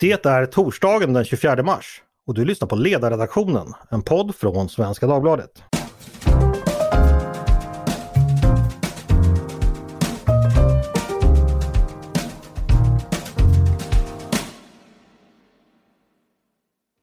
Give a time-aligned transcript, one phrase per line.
[0.00, 5.06] Det är torsdagen den 24 mars och du lyssnar på Ledarredaktionen, en podd från Svenska
[5.06, 5.62] Dagbladet.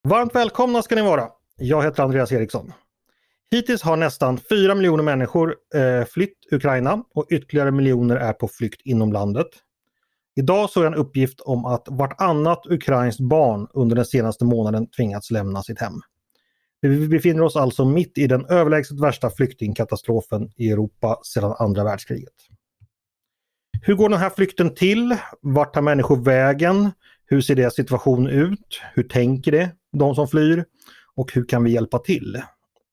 [0.07, 1.28] Varmt välkomna ska ni vara!
[1.57, 2.73] Jag heter Andreas Eriksson.
[3.52, 8.82] Hittills har nästan 4 miljoner människor eh, flytt Ukraina och ytterligare miljoner är på flykt
[8.84, 9.48] inom landet.
[10.36, 15.31] Idag såg jag en uppgift om att vartannat ukrainskt barn under den senaste månaden tvingats
[15.31, 16.02] lämna sitt hem.
[16.81, 22.34] Vi befinner oss alltså mitt i den överlägset värsta flyktingkatastrofen i Europa sedan andra världskriget.
[23.81, 25.17] Hur går den här flykten till?
[25.41, 26.91] Vart tar människor vägen?
[27.25, 28.81] Hur ser deras situation ut?
[28.94, 30.66] Hur tänker de, de som flyr?
[31.16, 32.41] Och hur kan vi hjälpa till?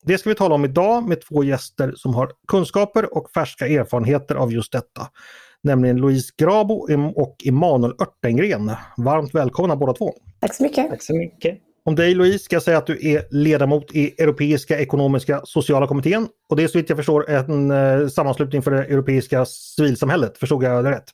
[0.04, 4.34] Det ska vi tala om idag med två gäster som har kunskaper och färska erfarenheter
[4.34, 5.08] av just detta
[5.62, 6.74] nämligen Louise Grabo
[7.16, 8.72] och Emanuel Örtengren.
[8.96, 10.14] Varmt välkomna båda två!
[10.40, 10.90] Tack så mycket!
[10.90, 11.58] Tack så mycket!
[11.84, 16.28] Om dig Louise ska jag säga att du är ledamot i Europeiska ekonomiska sociala kommittén
[16.48, 20.38] och det är så vitt jag förstår en eh, sammanslutning för det europeiska civilsamhället.
[20.38, 21.10] Förstod jag det rätt?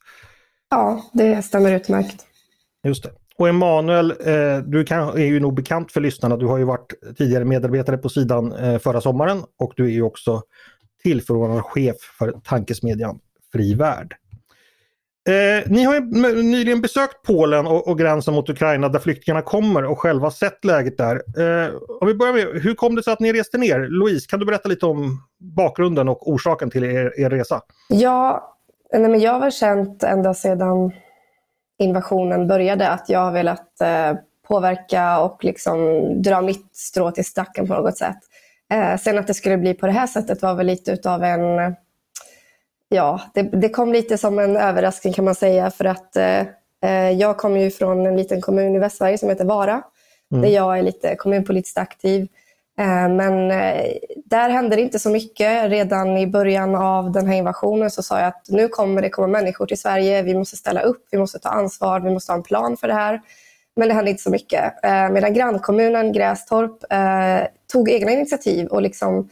[0.71, 2.27] Ja, det stämmer utmärkt.
[2.84, 3.11] Just det.
[3.39, 6.37] Och Emanuel, eh, du kan, är ju nog bekant för lyssnarna.
[6.37, 10.03] Du har ju varit tidigare medarbetare på sidan eh, förra sommaren och du är ju
[10.03, 10.43] också
[11.03, 13.19] tillförordnad chef för tankesmedjan
[13.53, 14.17] Fri Värld.
[15.27, 16.01] Eh, ni har
[16.43, 20.99] nyligen besökt Polen och, och, gränsen mot Ukraina där flyktingarna kommer och själva sett läget
[20.99, 21.15] där.
[21.17, 23.79] Eh, om vi börjar med, hur kom det sig att ni reste ner?
[23.79, 27.61] Louise, kan du berätta lite om bakgrunden och orsaken till er, er resa?
[27.89, 28.53] Ja,
[28.93, 30.93] eh, nej men jag har känt ända sedan
[31.79, 34.13] invasionen började att jag har velat eh,
[34.49, 35.79] påverka och liksom
[36.23, 38.19] dra mitt strå till stacken på något sätt.
[38.73, 41.75] Eh, sen att det skulle bli på det här sättet var väl lite utav en
[42.89, 46.41] ja, det, det, kom lite som en överraskning kan man säga för att eh,
[46.84, 49.83] eh, jag kommer ju från en liten kommun i Västsverige som heter Vara,
[50.33, 50.43] mm.
[50.43, 52.28] där jag är lite kommunpolitiskt aktiv.
[52.78, 53.93] Eh, men eh,
[54.25, 55.70] där hände det inte så mycket.
[55.70, 59.27] Redan i början av den här invasionen så sa jag att nu kommer det komma
[59.27, 62.43] människor till Sverige, vi måste ställa upp, vi måste ta ansvar, vi måste ha en
[62.43, 63.21] plan för det här.
[63.77, 64.84] Men det hände inte så mycket.
[64.84, 69.28] Eh, medan grannkommunen Grästorp eh, tog egna initiativ och liksom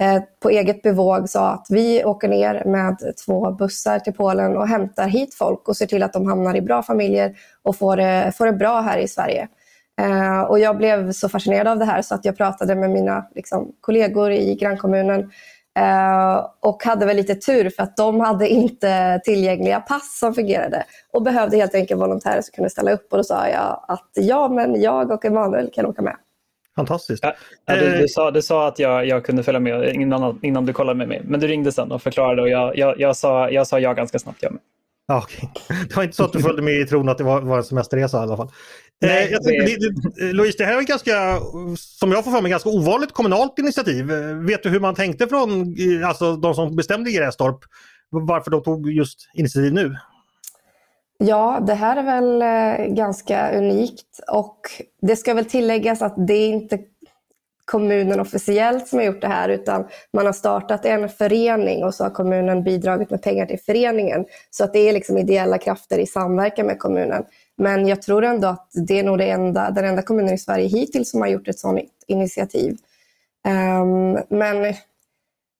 [0.00, 4.68] Eh, på eget bevåg sa att vi åker ner med två bussar till Polen och
[4.68, 8.32] hämtar hit folk och ser till att de hamnar i bra familjer och får det,
[8.36, 9.48] får det bra här i Sverige.
[10.00, 13.26] Eh, och jag blev så fascinerad av det här så att jag pratade med mina
[13.34, 15.20] liksom, kollegor i grannkommunen
[15.78, 20.84] eh, och hade väl lite tur för att de hade inte tillgängliga pass som fungerade
[21.12, 24.48] och behövde helt enkelt volontärer som kunde ställa upp och då sa jag att ja,
[24.48, 26.16] men jag och Emanuel kan åka med.
[26.76, 27.24] Fantastiskt.
[27.24, 27.34] Ja,
[27.66, 30.72] ja, du, du, sa, du sa att jag, jag kunde följa med innan, innan du
[30.72, 31.22] kollade med mig.
[31.24, 34.18] Men du ringde sen och förklarade och jag, jag, jag, sa, jag sa ja ganska
[34.18, 34.42] snabbt.
[34.42, 34.60] Jag med.
[35.06, 35.48] Ja, okay.
[35.88, 37.64] Det var inte så att du följde med i tron att det var, var en
[37.64, 38.50] semesterresa i alla fall.
[39.00, 39.76] Nej, eh, tänkte,
[40.16, 40.32] det...
[40.32, 41.38] Louise, det här är ganska,
[41.76, 44.06] som jag får för mig, ganska ovanligt kommunalt initiativ.
[44.46, 47.60] Vet du hur man tänkte från alltså, de som bestämde i Grästorp?
[48.10, 49.96] Varför de tog just initiativ nu?
[51.18, 54.60] Ja, det här är väl eh, ganska unikt och
[55.02, 56.78] det ska väl tilläggas att det är inte
[57.64, 62.04] kommunen officiellt som har gjort det här utan man har startat en förening och så
[62.04, 64.24] har kommunen bidragit med pengar till föreningen.
[64.50, 67.24] Så att det är liksom ideella krafter i samverkan med kommunen.
[67.56, 70.66] Men jag tror ändå att det är nog det enda, den enda kommunen i Sverige
[70.66, 72.76] hittills som har gjort ett sådant initiativ.
[73.48, 74.74] Um, men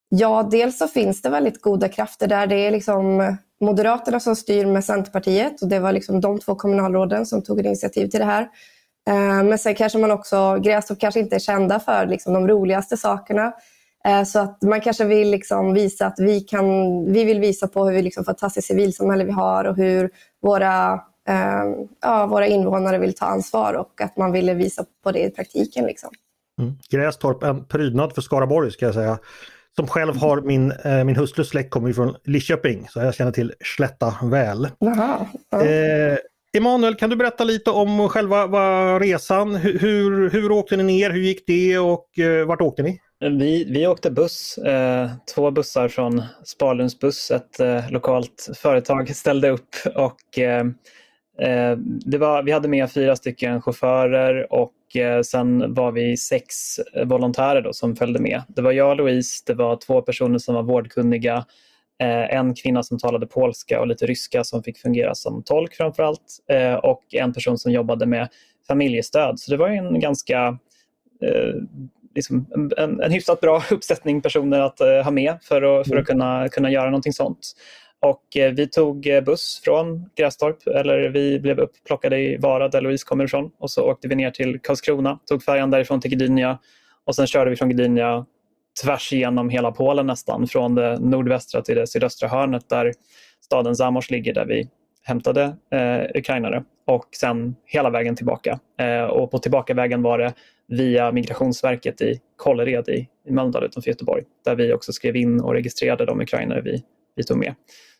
[0.09, 2.47] ja, dels så finns det väldigt goda krafter där.
[2.47, 7.27] Det är liksom Moderaterna som styr med Centerpartiet och det var liksom de två kommunalråden
[7.27, 8.49] som tog initiativ till det här.
[9.09, 12.97] Eh, men sen kanske man också, Grästorp kanske inte är kända för liksom de roligaste
[12.97, 13.53] sakerna.
[14.05, 16.65] Eh, så att man kanske vill liksom visa att vi kan,
[17.12, 20.11] vi vill visa på hur liksom fantastiskt civilsamhälle vi har och hur
[20.43, 20.93] våra,
[21.29, 21.65] eh,
[22.00, 25.84] ja, våra invånare vill ta ansvar och att man ville visa på det i praktiken.
[25.84, 26.11] Liksom.
[26.61, 26.75] Mm.
[26.91, 29.19] Grästorp, en prydnad för Skaraborg ska jag säga
[29.77, 33.53] som själv har min, eh, min hustrus släkt kommer från Lidköping så jag känner till
[33.65, 34.69] Slätta väl.
[34.78, 35.65] Jaha, ja.
[35.65, 36.19] eh,
[36.56, 38.47] Emanuel, kan du berätta lite om själva
[38.99, 39.55] resan?
[39.55, 41.11] Hur, hur, hur åkte ni ner?
[41.11, 43.00] Hur gick det och eh, vart åkte ni?
[43.20, 49.50] Vi, vi åkte buss, eh, två bussar från Spalunds buss, ett eh, lokalt företag ställde
[49.50, 50.64] upp och eh,
[51.41, 51.76] eh,
[52.06, 54.73] det var, vi hade med fyra stycken chaufförer och
[55.25, 56.55] sen var vi sex
[57.05, 58.43] volontärer då som följde med.
[58.49, 61.37] Det var jag och Louise, det var två personer som var vårdkunniga,
[62.03, 66.39] eh, en kvinna som talade polska och lite ryska som fick fungera som tolk framförallt
[66.49, 68.29] eh, och en person som jobbade med
[68.69, 69.41] familjestöd.
[69.41, 70.59] Så det var en ganska
[72.15, 72.47] liksom
[72.77, 76.71] en, en hyfsat bra uppsättning personer att ha med för att, för att kunna, kunna
[76.71, 77.53] göra någonting sånt.
[78.06, 82.81] Och eh, vi tog eh, buss från Grästorp, eller vi blev upplockade i Vara där
[82.81, 83.50] Louise kommer ifrån.
[83.58, 86.58] Och så åkte vi ner till Karlskrona, tog färjan därifrån till Gdynia
[87.04, 88.26] och sen körde vi från Gdynia
[88.82, 92.93] tvärs igenom hela Polen nästan, från det nordvästra till det sydöstra hörnet där
[93.44, 94.69] staden Zamors ligger, där vi
[95.02, 98.58] hämtade eh, ukrainare och sen hela vägen tillbaka.
[98.81, 100.34] Eh, och på tillbakavägen var det
[100.69, 105.52] via Migrationsverket i Kållered i, i Mölndal utanför Göteborg där vi också skrev in och
[105.52, 106.82] registrerade de ukrainare vi,
[107.16, 107.54] vi tog med.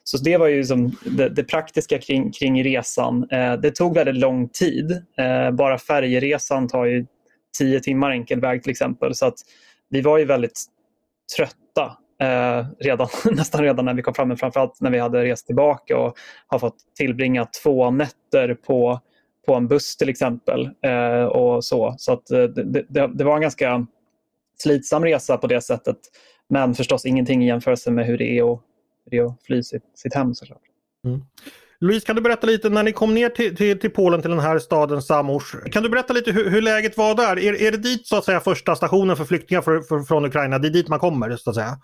[0.04, 3.31] Så det var ju liksom det, det praktiska kring, kring resan.
[3.31, 5.02] Eh, det tog väldigt lång tid.
[5.19, 7.06] Eh, bara färjeresan tar ju
[7.58, 9.14] tio timmar enkel väg till exempel.
[9.14, 9.34] Så att
[9.90, 10.64] vi var ju väldigt
[11.37, 15.46] trötta eh, redan, nästan redan när vi kom fram, men framförallt när vi hade rest
[15.46, 16.16] tillbaka och
[16.46, 19.00] har fått tillbringa två nätter på,
[19.46, 20.70] på en buss till exempel.
[20.82, 23.87] Eh, och så så att, eh, det, det, det, var en ganska
[24.58, 25.96] slitsam resa på det sättet.
[26.49, 28.60] Men förstås ingenting i jämförelse med hur det är att,
[29.10, 30.62] det är att fly sitt, sitt hem såklart.
[31.04, 31.20] Mm.
[31.81, 34.40] Louise, kan du berätta lite när ni kom ner till, till, till Polen, till den
[34.40, 35.56] här staden Samors.
[35.72, 37.38] Kan du berätta lite hur, hur läget var där?
[37.38, 40.58] Är, är det dit så att säga första stationen för flyktingar för, för, från Ukraina?
[40.58, 41.78] Det är dit man kommer så att säga?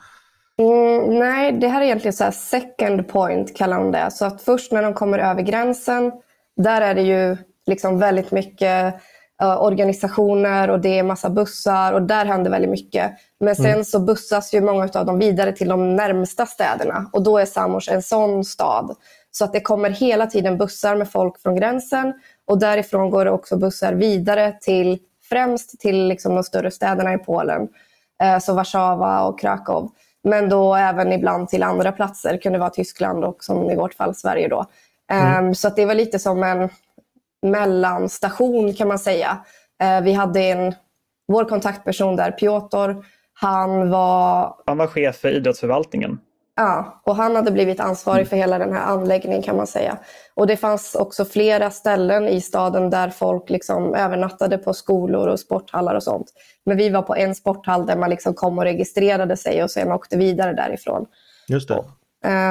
[0.58, 4.10] Mm, nej, det här är egentligen så second point kallar de det.
[4.10, 6.12] Så att först när de kommer över gränsen,
[6.56, 7.36] där är det ju
[7.66, 8.94] liksom väldigt mycket
[9.46, 13.12] organisationer och det är massa bussar och där händer väldigt mycket.
[13.40, 13.84] Men sen mm.
[13.84, 17.88] så bussas ju många av dem vidare till de närmsta städerna och då är Samors
[17.88, 18.96] en sån stad.
[19.30, 22.12] Så att det kommer hela tiden bussar med folk från gränsen
[22.46, 24.98] och därifrån går det också bussar vidare till
[25.28, 27.62] främst till liksom de större städerna i Polen.
[28.22, 29.90] Uh, så Warszawa och Krakow.
[30.24, 32.32] Men då även ibland till andra platser.
[32.32, 34.48] Det kunde vara Tyskland och som i vårt fall Sverige.
[34.48, 34.66] Då.
[35.12, 35.46] Mm.
[35.46, 36.68] Um, så det var lite som en
[37.42, 39.38] mellanstation kan man säga.
[39.82, 40.74] Uh, vi hade en,
[41.28, 44.54] vår kontaktperson där, Piotr, han var...
[44.66, 46.18] Han var chef för idrottsförvaltningen.
[46.56, 48.28] Ja, och han hade blivit ansvarig mm.
[48.28, 49.98] för hela den här anläggningen kan man säga.
[50.34, 55.40] Och det fanns också flera ställen i staden där folk liksom övernattade på skolor och
[55.40, 56.32] sporthallar och sånt.
[56.64, 59.92] Men vi var på en sporthall där man liksom kom och registrerade sig och sen
[59.92, 61.06] åkte vidare därifrån.
[61.48, 61.84] Just det.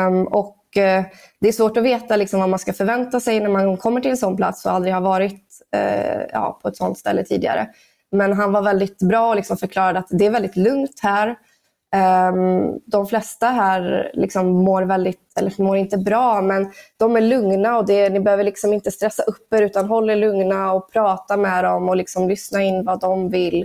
[0.08, 1.04] Um, och Eh,
[1.40, 4.12] det är svårt att veta liksom vad man ska förvänta sig när man kommer till
[4.12, 5.44] en sån plats och aldrig har varit
[5.76, 7.68] eh, ja, på ett sånt ställe tidigare.
[8.12, 11.36] Men han var väldigt bra och liksom förklarade att det är väldigt lugnt här.
[11.96, 17.78] Um, de flesta här liksom mår väldigt, eller mår inte bra, men de är lugna
[17.78, 21.38] och det, ni behöver liksom inte stressa upp er utan håll er lugna och prata
[21.38, 23.62] med dem och liksom lyssna in vad de vill.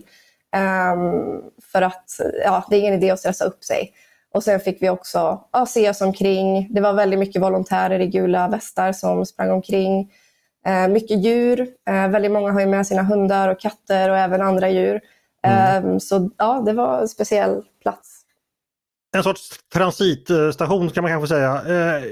[0.95, 1.43] Um,
[1.73, 3.93] för att ja, det är ingen idé att stressa upp sig.
[4.35, 6.75] Och sen fick vi också ja, se oss omkring.
[6.75, 10.13] Det var väldigt mycket volontärer i gula västar som sprang omkring.
[10.69, 11.61] Uh, mycket djur.
[11.61, 15.01] Uh, väldigt många har ju med sina hundar och katter och även andra djur.
[15.47, 15.87] Mm.
[15.87, 18.23] Um, så ja, det var en speciell plats
[19.17, 21.55] en sorts transitstation kan man kanske säga.
[21.55, 22.03] Eh,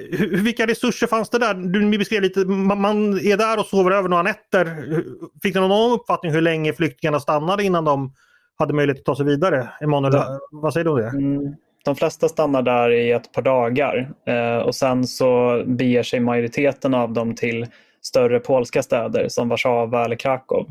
[0.43, 1.55] vilka resurser fanns det där?
[1.55, 4.65] Du beskrev lite, man är där och sover över några nätter.
[5.43, 8.15] Fick du någon uppfattning hur länge flyktingarna stannade innan de
[8.59, 9.69] hade möjlighet att ta sig vidare?
[9.81, 10.39] Emanuel, ja.
[10.51, 11.11] vad säger du om det?
[11.87, 11.95] Mm.
[11.95, 16.95] De flesta stannar där i ett par dagar eh, och sen så beger sig majoriteten
[16.95, 17.67] av dem till
[18.03, 20.67] större polska städer som Warszawa eller Krakow.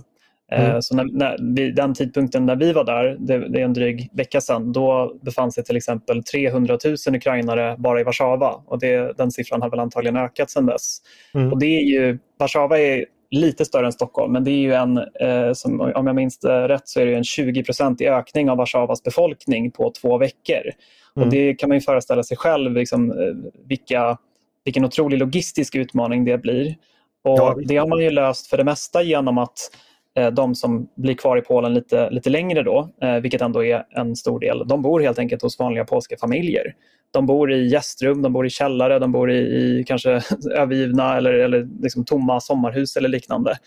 [0.51, 0.71] Mm.
[0.71, 3.73] Eh, så när, när, vid den tidpunkten när vi var där, det, det, är en
[3.73, 8.63] dryg vecka sedan, då befann sig till exempel 300 000 ukrainare bara i Warszawa.
[8.65, 10.97] Och det, den siffran har väl antagligen ökat sedan dess.
[11.33, 11.53] Mm.
[11.53, 14.97] Och det är ju, Warszawa är lite större än Stockholm, men det är ju en,
[14.97, 19.71] eh, som, om jag minns rätt, så är det en 20-procentig ökning av Warszawas befolkning
[19.71, 20.61] på två veckor.
[21.15, 21.27] Mm.
[21.27, 24.17] Och Det kan man ju föreställa sig själv liksom, eh, vilka,
[24.65, 26.75] vilken otrolig logistisk utmaning det blir.
[27.23, 27.57] Och ja.
[27.65, 29.71] Det har man ju löst för det mesta genom att
[30.19, 33.83] Eh, de som blir kvar i Polen lite, lite längre då, eh, vilket ändå är
[33.89, 36.73] en stor del, de bor helt enkelt hos vanliga polska familjer.
[37.11, 40.21] De bor i gästrum, de bor i källare, de bor i, i kanske
[40.55, 43.57] övergivna eller, eller liksom tomma sommarhus eller liknande.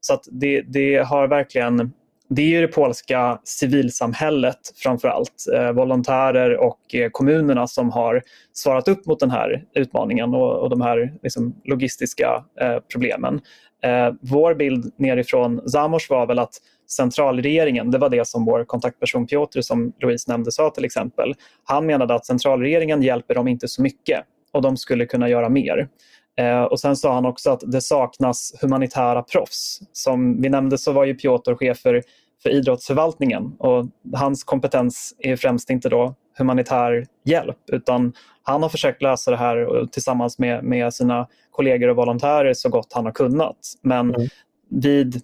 [0.00, 1.92] Så att det, det har verkligen
[2.28, 8.22] det är ju det polska civilsamhället framför allt, eh, volontärer och eh, kommunerna som har
[8.52, 13.40] svarat upp mot den här utmaningen och, och de här liksom, logistiska eh, problemen.
[13.84, 16.54] Eh, vår bild nerifrån Zamors var väl att
[16.90, 21.86] centralregeringen, det var det som vår kontaktperson Piotr som Louise nämnde sa till exempel, han
[21.86, 24.20] menade att centralregeringen hjälper dem inte så mycket
[24.52, 25.88] och de skulle kunna göra mer.
[26.36, 29.80] Eh, och Sen sa han också att det saknas humanitära proffs.
[29.92, 32.02] Som vi nämnde så var ju Piotr chef för,
[32.42, 38.12] för idrottsförvaltningen och hans kompetens är främst inte då humanitär hjälp utan
[38.42, 42.92] han har försökt lösa det här tillsammans med, med sina kollegor och volontärer så gott
[42.92, 43.56] han har kunnat.
[43.82, 44.28] Men mm.
[44.70, 45.22] vid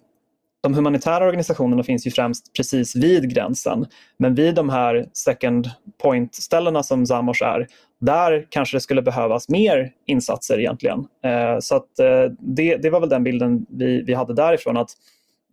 [0.61, 3.85] de humanitära organisationerna finns ju främst precis vid gränsen.
[4.17, 5.69] Men vid de här second
[6.01, 7.67] point-ställena som Zamos är,
[7.99, 10.99] där kanske det skulle behövas mer insatser egentligen.
[11.23, 14.77] Eh, så att, eh, det, det var väl den bilden vi, vi hade därifrån.
[14.77, 14.89] att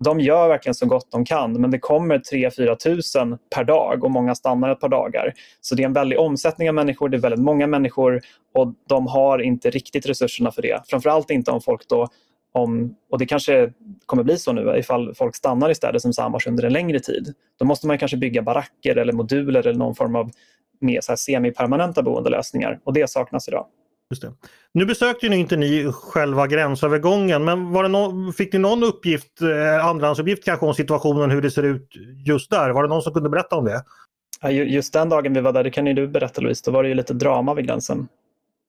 [0.05, 4.11] de gör verkligen så gott de kan men det kommer 3-4 tusen per dag och
[4.11, 5.33] många stannar ett par dagar.
[5.61, 8.21] Så det är en väldig omsättning av människor, det är väldigt många människor
[8.55, 10.83] och de har inte riktigt resurserna för det.
[10.88, 12.09] Framförallt inte om folk då
[12.53, 13.73] om, och det kanske
[14.07, 17.35] kommer bli så nu ifall folk stannar i städer som Samos under en längre tid.
[17.59, 20.31] Då måste man kanske bygga baracker eller moduler eller någon form av
[20.80, 23.66] mer så här semipermanenta boendelösningar och det saknas idag.
[24.11, 24.33] Just det.
[24.75, 29.42] Nu besökte ni inte ni själva gränsövergången men var det no fick ni någon uppgift,
[29.42, 31.88] eh, andrahandsuppgift kanske om situationen hur det ser ut
[32.26, 32.71] just där?
[32.71, 33.85] Var det någon som kunde berätta om det?
[34.42, 36.83] Ja, just den dagen vi var där, det kan ju du berätta Louise, då var
[36.83, 38.09] det ju lite drama vid gränsen.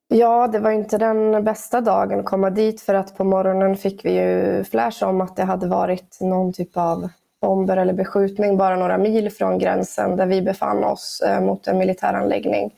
[0.07, 4.05] Ja, det var inte den bästa dagen att komma dit för att på morgonen fick
[4.05, 7.09] vi ju flash om att det hade varit någon typ av
[7.47, 11.77] bomber eller beskjutning bara några mil från gränsen där vi befann oss eh, mot en
[11.77, 12.73] militäranläggning.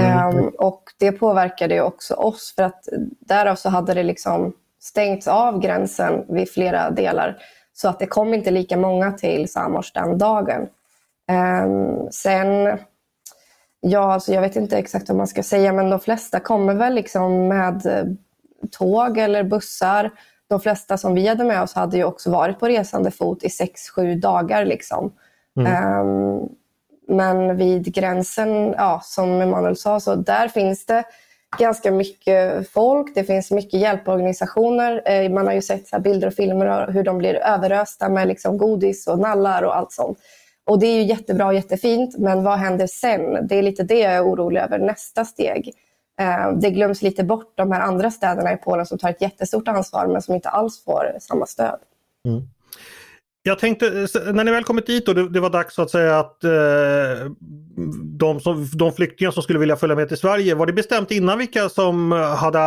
[0.00, 0.38] Mm.
[0.38, 2.88] Um, och det påverkade ju också oss för att
[3.20, 7.36] därav så hade det liksom stängts av gränsen vid flera delar
[7.72, 10.68] så att det kom inte lika många till Samors den dagen.
[11.64, 12.78] Um, sen
[13.84, 16.94] Ja, alltså jag vet inte exakt vad man ska säga, men de flesta kommer väl
[16.94, 18.04] liksom med eh,
[18.70, 20.10] tåg eller bussar.
[20.52, 23.50] De flesta som vi hade med oss hade ju också varit på resande fot i
[23.50, 24.64] sex sju dagar.
[24.64, 25.12] Liksom.
[25.56, 25.98] Mm.
[26.00, 26.48] Um,
[27.08, 31.04] men vid gränsen, ja, som Emanuel sa, så där finns det
[31.58, 33.14] ganska mycket folk.
[33.14, 35.02] Det finns mycket hjälporganisationer.
[35.04, 39.06] Eh, man har ju sett bilder och filmer hur de blir överösta med liksom godis
[39.06, 40.18] och nallar och allt sånt.
[40.64, 43.46] Och det är ju jättebra och jättefint, men vad händer sen?
[43.46, 45.72] Det är lite det jag är orolig över, nästa steg.
[46.22, 49.68] Eh, det glöms lite bort, de här andra städerna i Polen som tar ett jättestort
[49.68, 51.78] ansvar men som inte alls får samma stöd.
[52.28, 52.42] Mm.
[53.42, 53.90] Jag tänkte,
[54.32, 56.50] när ni väl kommit dit och det, det var dags att säga att eh,
[58.02, 61.38] de, som, de flyktingar som skulle vilja följa med till Sverige, var det bestämt innan
[61.38, 62.58] vilka som hade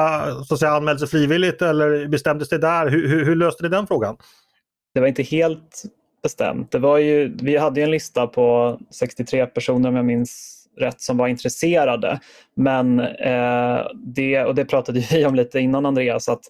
[0.45, 2.87] så att säga, anmält sig frivilligt eller bestämdes det där?
[2.87, 4.17] Hur, hur, hur löste ni den frågan?
[4.93, 5.83] Det var inte helt
[6.23, 6.71] bestämt.
[6.71, 11.17] Det var ju, vi hade en lista på 63 personer om jag minns rätt som
[11.17, 12.19] var intresserade.
[12.55, 16.43] Men eh, det, och det pratade vi om lite innan Andreas, att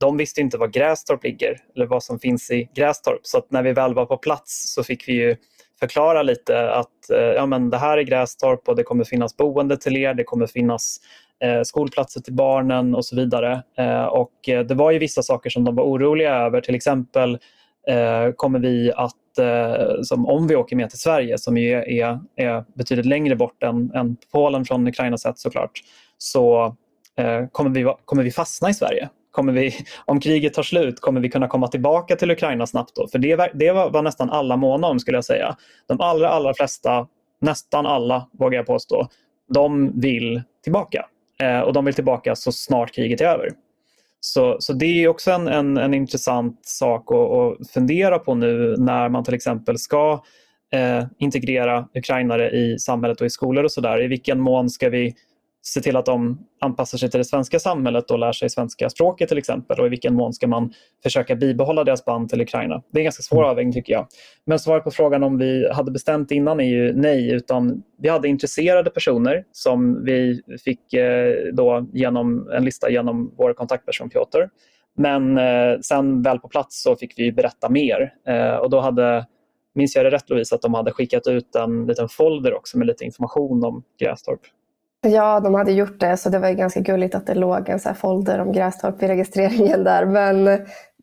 [0.00, 3.20] de visste inte var Grästorp ligger eller vad som finns i Grästorp.
[3.22, 5.36] Så att när vi väl var på plats så fick vi ju
[5.80, 9.76] förklara lite att eh, ja, men det här är Grästorp och det kommer finnas boende
[9.76, 10.96] till er, det kommer finnas
[11.44, 13.62] eh, skolplatser till barnen och så vidare.
[13.78, 17.38] Eh, och eh, det var ju vissa saker som de var oroliga över, till exempel
[17.90, 22.20] Eh, kommer vi att, eh, som om vi åker med till Sverige som ju är,
[22.36, 25.70] är betydligt längre bort än, än Polen från Ukraina sett såklart,
[26.18, 26.76] så
[27.16, 29.08] eh, kommer, vi, kommer vi fastna i Sverige.
[29.30, 29.74] Kommer vi,
[30.04, 33.08] om kriget tar slut, kommer vi kunna komma tillbaka till Ukraina snabbt då?
[33.08, 35.56] För det, det var, var nästan alla måna om skulle jag säga.
[35.86, 37.06] De allra, allra flesta,
[37.40, 39.08] nästan alla vågar jag påstå,
[39.54, 41.06] de vill tillbaka.
[41.42, 43.50] Eh, och de vill tillbaka så snart kriget är över.
[44.20, 48.76] Så, så det är också en, en, en intressant sak att, att, fundera på nu
[48.78, 50.22] när man till exempel ska
[50.72, 54.02] eh, integrera ukrainare i samhället och i skolor och sådär.
[54.02, 55.14] I vilken mån ska vi
[55.66, 59.28] se till att de anpassar sig till det svenska samhället och lär sig svenska språket
[59.28, 62.82] till exempel och i vilken mån ska man försöka bibehålla deras band till Ukraina.
[62.92, 63.50] Det är en ganska svår mm.
[63.50, 64.06] avvägning tycker jag.
[64.44, 68.28] Men svaret på frågan om vi hade bestämt innan är ju nej, utan vi hade
[68.28, 74.48] intresserade personer som vi fick eh, då genom en lista genom vår kontaktperson Piotr.
[74.96, 79.26] Men eh, sen väl på plats så fick vi berätta mer eh, och då hade
[79.74, 82.86] Minns jag det rätt Louise, att de hade skickat ut en liten folder också med
[82.86, 84.40] lite information om Grästorp?
[85.00, 87.94] Ja, de hade gjort det, så det var ganska gulligt att det låg en så
[87.94, 90.06] folder om Grästorp i registreringen där.
[90.06, 90.44] Men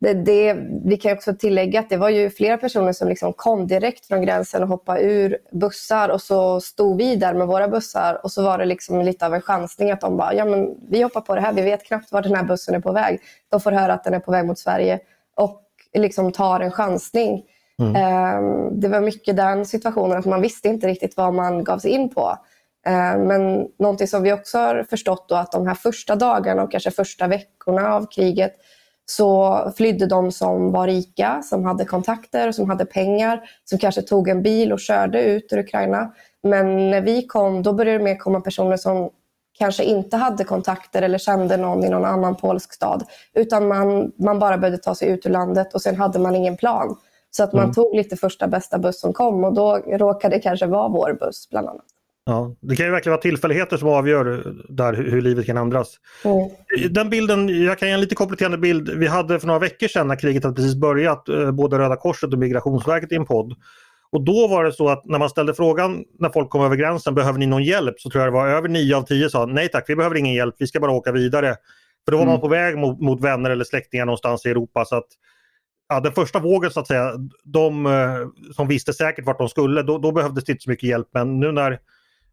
[0.00, 3.66] det, det, vi kan också tillägga att det var ju flera personer som liksom kom
[3.66, 8.20] direkt från gränsen och hoppade ur bussar och så stod vi där med våra bussar
[8.22, 11.02] och så var det liksom lite av en chansning att de bara, ja men vi
[11.02, 13.20] hoppar på det här, vi vet knappt var den här bussen är på väg.
[13.50, 15.00] De får höra att den är på väg mot Sverige
[15.36, 15.62] och
[15.94, 17.42] liksom tar en chansning.
[17.78, 17.96] Mm.
[17.96, 21.90] Ehm, det var mycket den situationen att man visste inte riktigt vad man gav sig
[21.90, 22.38] in på.
[22.86, 26.70] Eh, men någonting som vi också har förstått då att de här första dagarna och
[26.70, 28.54] kanske första veckorna av kriget
[29.06, 34.28] så flydde de som var rika, som hade kontakter, som hade pengar, som kanske tog
[34.28, 36.12] en bil och körde ut ur Ukraina.
[36.42, 39.10] Men när vi kom, då började det mer komma personer som
[39.58, 43.04] kanske inte hade kontakter eller kände någon i någon annan polsk stad.
[43.34, 46.56] Utan man, man bara började ta sig ut ur landet och sen hade man ingen
[46.56, 46.96] plan.
[47.30, 47.74] Så att man mm.
[47.74, 51.48] tog lite första bästa buss som kom och då råkade det kanske vara vår buss
[51.50, 51.84] bland annat.
[52.26, 55.96] Ja, det kan ju verkligen vara tillfälligheter som avgör där hur livet kan ändras.
[56.24, 56.48] Mm.
[56.90, 58.90] Den bilden, jag kan ge en lite kompletterande bild.
[58.90, 62.32] Vi hade för några veckor sedan när kriget hade precis börjat, eh, både Röda Korset
[62.32, 63.54] och Migrationsverket i en podd.
[64.12, 67.14] Och då var det så att när man ställde frågan när folk kom över gränsen,
[67.14, 68.00] behöver ni någon hjälp?
[68.00, 70.34] Så tror jag det var över 9 av 10 sa nej tack, vi behöver ingen
[70.34, 71.56] hjälp, vi ska bara åka vidare.
[72.04, 72.32] För då var mm.
[72.32, 74.84] man på väg mot, mot, vänner eller släktingar någonstans i Europa.
[74.84, 75.06] Så att,
[75.88, 77.12] ja, den första vågen så att säga,
[77.44, 80.88] de eh, som visste säkert vart de skulle, då, då behövdes det inte så mycket
[80.88, 81.08] hjälp.
[81.12, 81.80] Men nu när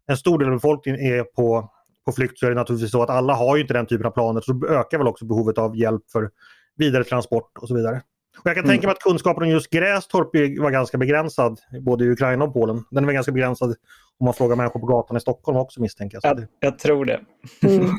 [0.08, 1.70] en stor del av befolkningen är på,
[2.06, 4.10] på flykt så är det naturligtvis så att alla har ju inte den typen av
[4.10, 4.40] planer.
[4.40, 6.30] Så då ökar väl också behovet av hjälp för
[6.76, 8.02] vidare transport och så vidare.
[8.38, 8.74] Och jag kan mm.
[8.74, 12.84] tänka mig att kunskapen om just Grästorp var ganska begränsad både i Ukraina och Polen.
[12.90, 13.74] Den är ganska begränsad
[14.18, 16.38] om man frågar människor på gatan i Stockholm också misstänker jag.
[16.38, 17.20] Jag, jag tror det.
[17.62, 17.86] Mm.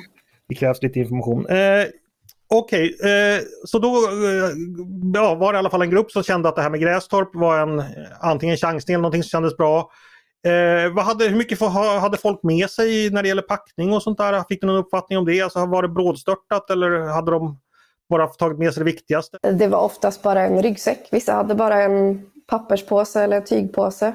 [0.48, 1.46] Det krävs lite information.
[1.48, 1.86] Eh,
[2.48, 4.50] Okej, okay, eh, så då eh,
[5.14, 7.30] ja, var det i alla fall en grupp som kände att det här med Grästorp
[7.34, 7.84] var en
[8.22, 9.92] antingen chansning eller någonting som kändes bra.
[10.48, 11.60] Eh, vad hade, hur mycket
[12.02, 14.44] hade folk med sig när det gäller packning och sånt där?
[14.50, 15.42] Fick du någon uppfattning om det?
[15.42, 17.60] Alltså, var det brådstörtat eller hade de
[18.10, 19.38] bara tagit med sig det viktigaste?
[19.42, 21.08] Det var oftast bara en ryggsäck.
[21.12, 24.14] Vissa hade bara en papperspåse eller tygpåse.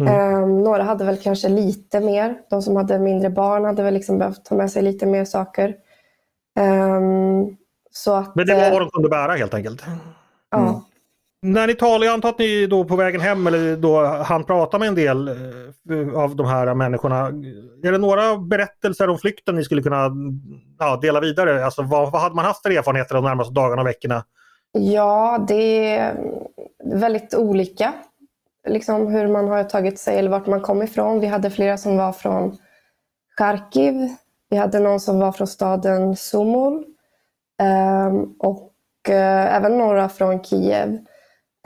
[0.00, 0.14] Mm.
[0.14, 2.38] Eh, några hade väl kanske lite mer.
[2.50, 5.68] De som hade mindre barn hade väl liksom behövt ta med sig lite mer saker.
[6.58, 7.00] Eh,
[7.90, 9.82] så att, Men det var vad de kunde bära helt enkelt?
[10.50, 10.84] Ja.
[11.42, 14.78] När ni talar, jag antar att ni då på vägen hem eller då han pratar
[14.78, 17.26] med en del eh, av de här människorna.
[17.82, 20.10] Är det några berättelser om flykten ni skulle kunna
[20.78, 21.64] ja, dela vidare?
[21.64, 24.24] Alltså vad, vad hade man haft för erfarenheter de närmaste dagarna och veckorna?
[24.72, 26.16] Ja, det är
[26.84, 27.92] väldigt olika.
[28.68, 31.20] Liksom hur man har tagit sig eller vart man kom ifrån.
[31.20, 32.56] Vi hade flera som var från
[33.38, 34.08] Charkiv.
[34.50, 36.74] Vi hade någon som var från staden Sumul.
[36.74, 36.84] Um,
[37.58, 38.72] ehm, och
[39.08, 40.98] uh, även några från Kiev.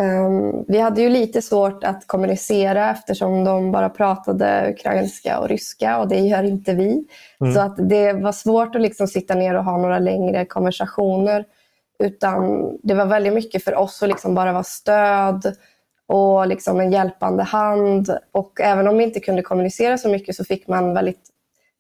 [0.03, 5.99] Um, vi hade ju lite svårt att kommunicera eftersom de bara pratade ukrainska och ryska
[5.99, 7.05] och det gör inte vi.
[7.41, 7.55] Mm.
[7.55, 11.45] Så att det var svårt att liksom sitta ner och ha några längre konversationer.
[11.99, 15.57] Utan det var väldigt mycket för oss att liksom bara vara stöd
[16.07, 18.19] och liksom en hjälpande hand.
[18.33, 21.23] Och även om vi inte kunde kommunicera så mycket så fick man väldigt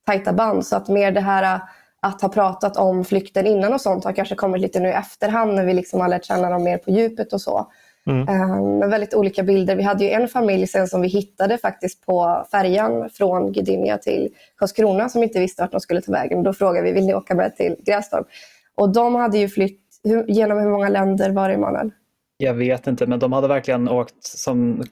[0.06, 0.66] tajta band.
[0.66, 1.60] Så att mer det här
[2.00, 5.54] att ha pratat om flykten innan och sånt har kanske kommit lite nu i efterhand
[5.54, 7.70] när vi liksom har lärt känna dem mer på djupet och så.
[8.10, 8.28] Mm.
[8.28, 9.76] Um, väldigt olika bilder.
[9.76, 14.28] Vi hade ju en familj sen som vi hittade faktiskt på färjan från Gdynia till
[14.56, 16.42] Karlskrona som inte visste vart de skulle ta vägen.
[16.42, 18.26] Då frågade vi, vill ni åka med till Grästorp?
[18.74, 21.90] Och de hade ju flytt, hur, genom hur många länder var det Emanuel?
[22.36, 24.82] Jag vet inte, men de hade verkligen åkt som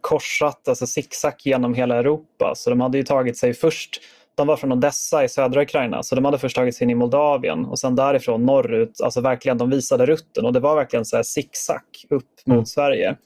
[0.00, 2.52] korsat, alltså zigzag genom hela Europa.
[2.56, 4.00] Så de hade ju tagit sig först
[4.34, 6.94] de var från Odessa i södra Ukraina, så de hade först tagit sig in i
[6.94, 11.16] Moldavien och sen därifrån norrut, alltså verkligen, de visade rutten och det var verkligen så
[11.16, 12.66] här zigzag upp mot mm.
[12.66, 13.16] Sverige.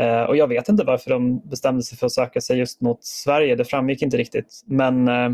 [0.00, 3.04] Eh, och jag vet inte varför de bestämde sig för att söka sig just mot
[3.04, 4.62] Sverige, det framgick inte riktigt.
[4.66, 5.30] Men eh,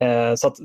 [0.00, 0.56] eh så att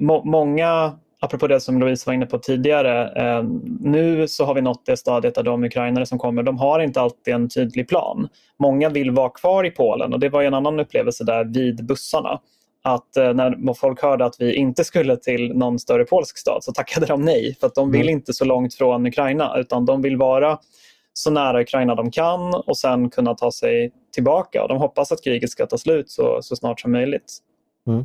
[0.00, 3.44] må, många, apropå det som Louise var inne på tidigare, eh,
[3.80, 7.00] nu så har vi nått det stadiet där de ukrainare som kommer, de har inte
[7.00, 8.28] alltid en tydlig plan.
[8.58, 12.40] Många vill vara kvar i Polen och det var en annan upplevelse där vid bussarna
[12.82, 16.72] att eh, när folk hörde att vi inte skulle till någon större polsk stad så
[16.72, 17.56] tackade de nej.
[17.60, 18.12] För att de vill mm.
[18.12, 20.58] inte så långt från Ukraina utan de vill vara
[21.14, 24.62] så nära Ukraina de kan och sen kunna ta sig tillbaka.
[24.62, 27.38] Och de hoppas att kriget ska ta slut så, så snart som möjligt.
[27.86, 28.04] Mm.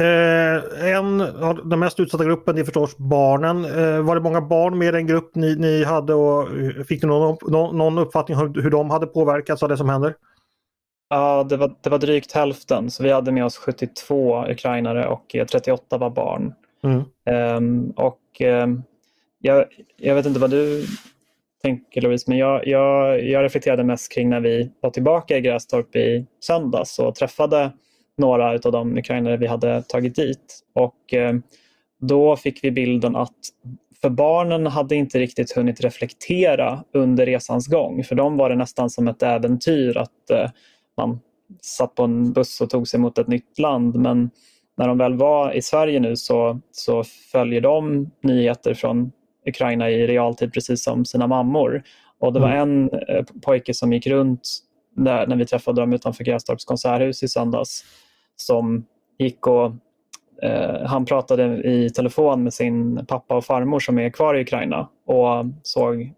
[0.00, 3.64] Eh, en av den mest utsatta gruppen är förstås barnen.
[3.64, 6.48] Eh, var det många barn med i den grupp ni, ni hade och
[6.88, 10.14] fick ni någon, någon, någon uppfattning om hur de hade påverkats av det som händer?
[11.14, 12.90] Ja, det var, det var drygt hälften.
[12.90, 16.54] Så vi hade med oss 72 ukrainare och 38 var barn.
[16.84, 17.56] Mm.
[17.56, 18.82] Um, och um,
[19.38, 19.64] jag,
[19.96, 20.86] jag vet inte vad du
[21.62, 25.96] tänker Louise, men jag, jag, jag reflekterade mest kring när vi var tillbaka i Grästorp
[25.96, 27.72] i söndags och träffade
[28.18, 30.60] några av de ukrainare vi hade tagit dit.
[30.74, 31.42] Och um,
[32.00, 33.38] då fick vi bilden att
[34.00, 38.04] för barnen hade inte riktigt hunnit reflektera under resans gång.
[38.04, 40.48] För dem var det nästan som ett äventyr att uh,
[41.06, 41.20] man
[41.60, 43.96] satt på en buss och tog sig mot ett nytt land.
[43.96, 44.30] Men
[44.76, 49.12] när de väl var i Sverige nu så, så följer de nyheter från
[49.46, 51.82] Ukraina i realtid precis som sina mammor.
[52.18, 52.60] Och det var mm.
[52.60, 54.48] en eh, pojke som gick runt
[54.96, 57.84] där, när vi träffade dem utanför Grästorps konserthus i söndags
[58.36, 58.86] som
[59.18, 59.72] gick och
[60.42, 64.88] eh, han pratade i telefon med sin pappa och farmor som är kvar i Ukraina
[65.06, 66.12] och såg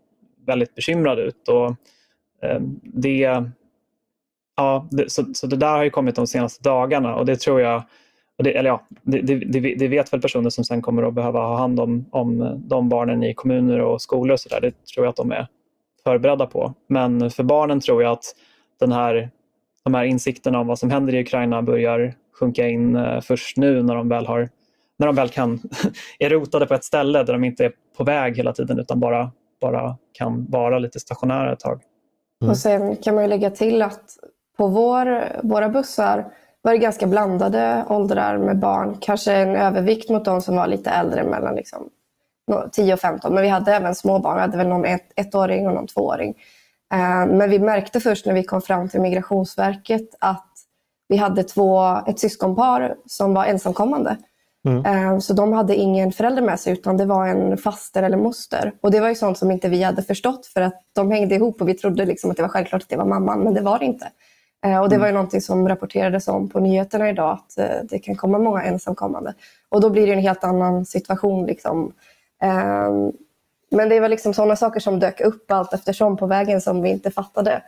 [0.47, 1.49] väldigt bekymrad ut.
[1.49, 1.67] Och,
[2.49, 3.45] eh, det
[4.57, 7.61] Ja, det, så, så det där har ju kommit de senaste dagarna och det tror
[7.61, 7.83] jag,
[8.39, 11.57] det, eller ja, det, det, det, vet väl personer som sen kommer att behöva ha
[11.57, 14.61] hand om, om de barnen i kommuner och skolor och så där.
[14.61, 15.47] Det tror jag att de är
[16.05, 16.75] förberedda på.
[16.89, 18.25] Men för barnen tror jag att
[18.81, 19.31] den här
[19.85, 23.83] de här insikterna om vad som händer i Ukraina börjar sjunka in eh, först nu
[23.83, 24.49] när de väl har
[24.99, 25.61] när de väl kan
[26.19, 29.31] är rotade på ett ställe där de inte är på väg hela tiden utan bara,
[29.61, 31.83] bara kan vara lite stationära ett tag.
[32.43, 32.51] Mm.
[32.51, 34.03] Och sen kan man lägga till att
[34.57, 38.97] på vår, våra bussar var det ganska blandade åldrar med barn.
[39.01, 41.89] Kanske en övervikt mot de som var lite äldre, mellan liksom
[42.73, 43.35] 10 och 15.
[43.35, 44.35] Men vi hade även små barn.
[44.35, 46.35] Vi hade väl någon ett, ettåring och någon tvååring.
[46.93, 50.51] Eh, men vi märkte först när vi kom fram till Migrationsverket att
[51.09, 54.17] vi hade två, ett syskonpar som var ensamkommande.
[54.69, 54.87] Mm.
[54.87, 58.73] Eh, så de hade ingen förälder med sig utan det var en faster eller moster.
[58.81, 61.61] Och det var ju sånt som inte vi hade förstått för att de hängde ihop
[61.61, 63.79] och vi trodde liksom att det var självklart att det var mamman men det var
[63.79, 64.09] det inte.
[64.65, 65.15] Eh, och det var ju mm.
[65.15, 69.35] någonting som rapporterades om på nyheterna idag att det kan komma många ensamkommande.
[69.69, 71.47] Och då blir det en helt annan situation.
[71.47, 71.93] Liksom.
[73.71, 76.91] Men det var liksom sådana saker som dök upp allt eftersom på vägen som vi
[76.91, 77.63] inte fattade.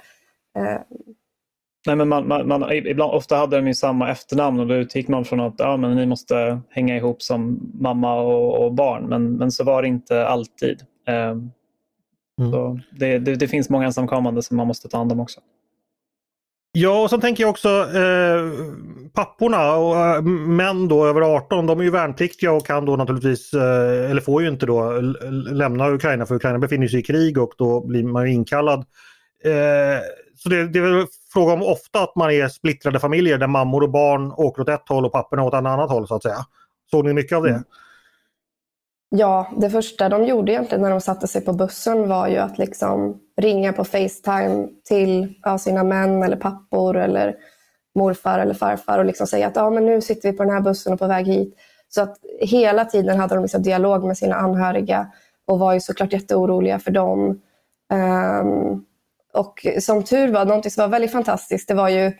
[1.86, 5.08] Nej, men man, man, man, ibland, ofta hade de ju samma efternamn och då utgick
[5.08, 9.06] man från att ja, men ni måste hänga ihop som mamma och, och barn.
[9.08, 10.82] Men, men så var det inte alltid.
[11.08, 12.52] Eh, mm.
[12.52, 15.40] så det, det, det, finns många ensamkommande som man måste ta hand om också.
[16.78, 18.52] Ja, och sen tänker jag också eh,
[19.14, 23.54] papporna och eh, män då över 18, de är ju värnpliktiga och kan då naturligtvis,
[23.54, 25.00] eh, eller får ju inte då
[25.50, 28.78] lämna Ukraina för Ukraina befinner sig i krig och då blir man inkallad.
[29.44, 30.00] Eh,
[30.36, 33.82] så det, det är väl fråga om ofta att man är splittrade familjer där mammor
[33.82, 36.38] och barn åker åt ett håll och papporna åt ett annat håll så att säga.
[36.90, 37.50] Såg ni mycket av det?
[37.50, 37.64] Mm.
[39.08, 42.58] Ja, det första de gjorde egentligen när de satte sig på bussen var ju att
[42.58, 47.36] liksom ringa på Facetime till ja, sina män eller pappor eller
[47.94, 50.60] morfar eller farfar och liksom säga att ja, men nu sitter vi på den här
[50.60, 51.54] bussen och på väg hit.
[51.88, 55.06] Så att hela tiden hade de liksom dialog med sina anhöriga
[55.46, 57.40] och var ju såklart jätteoroliga för dem.
[57.92, 58.84] Um,
[59.34, 62.12] och som tur var, någonting som var väldigt fantastiskt, det var ju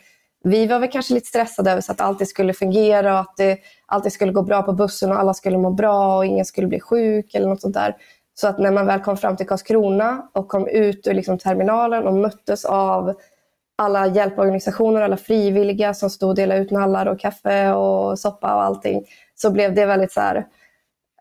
[0.46, 3.58] vi var väl kanske lite stressade över så att allt skulle fungera och att det
[3.86, 6.80] alltid skulle gå bra på bussen och alla skulle må bra och ingen skulle bli
[6.80, 7.96] sjuk eller något sånt där.
[8.34, 12.06] Så att när man väl kom fram till Karlskrona och kom ut ur liksom terminalen
[12.06, 13.14] och möttes av
[13.78, 18.62] alla hjälporganisationer, alla frivilliga som stod och delade ut nallar och kaffe och soppa och
[18.62, 19.04] allting,
[19.34, 20.36] så blev det väldigt så här,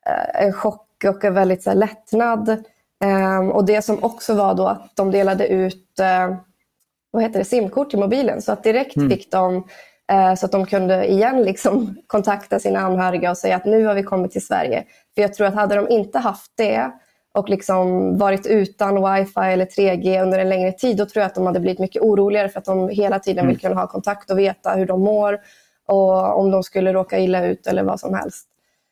[0.05, 2.63] eh, en chock och en väldigt så här, lättnad.
[3.03, 6.35] Ehm, och det som också var då att de delade ut eh,
[7.15, 8.41] vad heter det, simkort till mobilen.
[8.41, 9.10] Så att direkt mm.
[9.10, 13.65] fick de uh, så att de kunde igen liksom kontakta sina anhöriga och säga att
[13.65, 14.84] nu har vi kommit till Sverige.
[15.15, 16.91] För jag tror att hade de inte haft det
[17.34, 21.36] och liksom varit utan wifi eller 3G under en längre tid, då tror jag att
[21.36, 23.47] de hade blivit mycket oroligare för att de hela tiden mm.
[23.47, 25.39] vill kunna ha kontakt och veta hur de mår
[25.88, 28.47] och om de skulle råka illa ut eller vad som helst.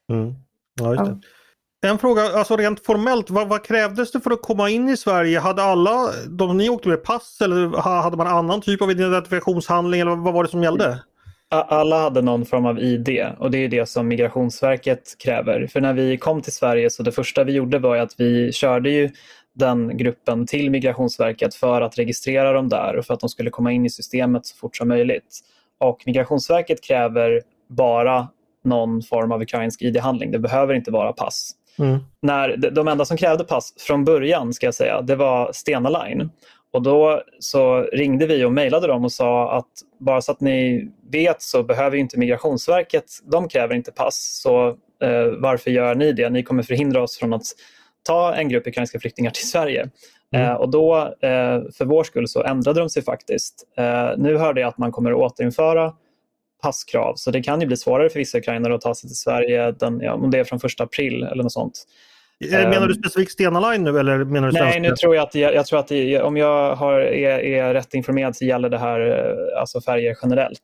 [0.09, 0.33] Mm.
[0.81, 1.17] Ja.
[1.85, 5.39] En fråga, alltså rent formellt, vad, vad, krävdes det för att komma in i Sverige?
[5.39, 10.15] Hade alla de ni åkte med pass eller hade man annan typ av identifikationshandling eller
[10.15, 10.99] vad var det som gällde?
[11.49, 15.67] Alla hade någon form av ID och det är det som Migrationsverket kräver.
[15.67, 18.89] För när vi kom till Sverige så det första vi gjorde var att vi körde
[18.89, 19.09] ju
[19.55, 23.71] den gruppen till Migrationsverket för att registrera dem där och för att de skulle komma
[23.71, 25.39] in i systemet så fort som möjligt.
[25.79, 28.27] Och Migrationsverket kräver bara
[28.63, 30.31] någon form av ukrainsk ID-handling.
[30.31, 31.55] Det behöver inte vara pass.
[31.79, 31.99] Mm.
[32.21, 36.29] När, de enda som krävde pass från början ska jag säga, det var Stena Line.
[36.71, 40.89] Och då så ringde vi och mejlade dem och sa att bara så att ni
[41.11, 44.39] vet så behöver inte Migrationsverket, de kräver inte pass.
[44.43, 44.67] Så
[45.03, 46.29] eh, varför gör ni det?
[46.29, 47.45] Ni kommer förhindra oss från att
[48.03, 49.89] ta en grupp ukrainska flyktingar till Sverige.
[50.33, 50.47] Mm.
[50.47, 53.67] Eh, och då, eh, för vår skull, så ändrade de sig faktiskt.
[53.77, 55.93] Eh, nu hörde jag att man kommer att återinföra
[56.63, 57.13] passkrav.
[57.15, 59.99] Så det kan ju bli svårare för vissa ukrainare att ta sig till Sverige den,
[59.99, 61.85] ja, om det är från första april eller något sånt.
[62.51, 65.35] Menar du ehm, specifikt Stena Line nu eller menar du Nej, nu tror jag att,
[65.35, 68.77] jag, jag tror att det, om jag har, är, är, rätt informerad så gäller det
[68.77, 70.61] här eh, alltså färger generellt.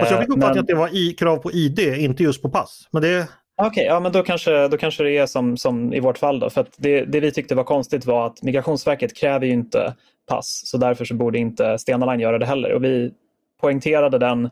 [0.00, 2.48] Fast jag fick eh, uppfattningen att det var i, krav på ID, inte just på
[2.48, 2.88] pass.
[2.90, 3.26] Men det...
[3.56, 6.40] Okej, okay, ja, men då kanske, då kanske det är som, som i vårt fall.
[6.40, 9.94] Då, för att det, det vi tyckte var konstigt var att Migrationsverket kräver ju inte
[10.28, 12.72] pass, så därför så borde inte Stena Line göra det heller.
[12.72, 13.12] Och vi
[13.60, 14.50] poängterade den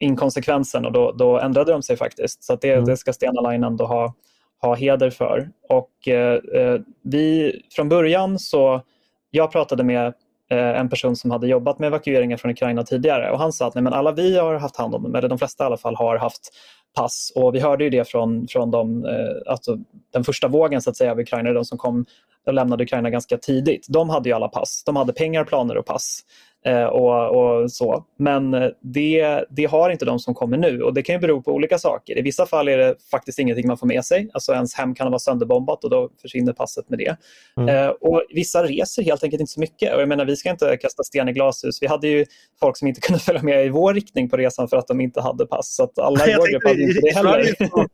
[0.00, 2.44] inkonsekvensen och då, då ändrade de sig faktiskt.
[2.44, 2.84] Så det, mm.
[2.84, 4.14] det ska Stena Line ändå ha,
[4.60, 5.50] ha heder för.
[5.68, 8.82] Och eh, eh, vi, från början så,
[9.30, 10.06] jag pratade med
[10.50, 13.74] eh, en person som hade jobbat med evakueringar från Ukraina tidigare och han sa att
[13.74, 16.18] nej, men alla vi har haft hand om eller de flesta i alla fall har
[16.18, 16.50] haft
[16.96, 19.78] pass och vi hörde ju det från, från de, eh, alltså
[20.12, 22.06] den första vågen så att säga av Ukraina, de som kom
[22.46, 23.86] och lämnade Ukraina ganska tidigt.
[23.88, 24.82] De hade ju alla pass.
[24.86, 26.20] De hade pengar, planer och pass.
[26.66, 28.04] Eh, och, och, så.
[28.18, 31.42] Men eh, det, det har inte de som kommer nu och det kan ju bero
[31.42, 32.18] på olika saker.
[32.18, 34.30] I vissa fall är det faktiskt ingenting man får med sig.
[34.32, 37.16] Alltså ens hem kan vara sönderbombat och då försvinner passet med det.
[37.56, 37.68] Mm.
[37.68, 39.94] Eh, och Vissa reser helt enkelt inte så mycket.
[39.94, 41.82] Och jag menar, vi ska inte kasta sten i glashus.
[41.82, 42.24] Vi hade ju
[42.60, 45.20] folk som inte kunde följa med i vår riktning på resan för att de inte
[45.20, 45.74] hade pass.
[45.74, 47.40] Så att alla i vår grupp hade inte det heller.
[47.40, 47.88] I Sverige,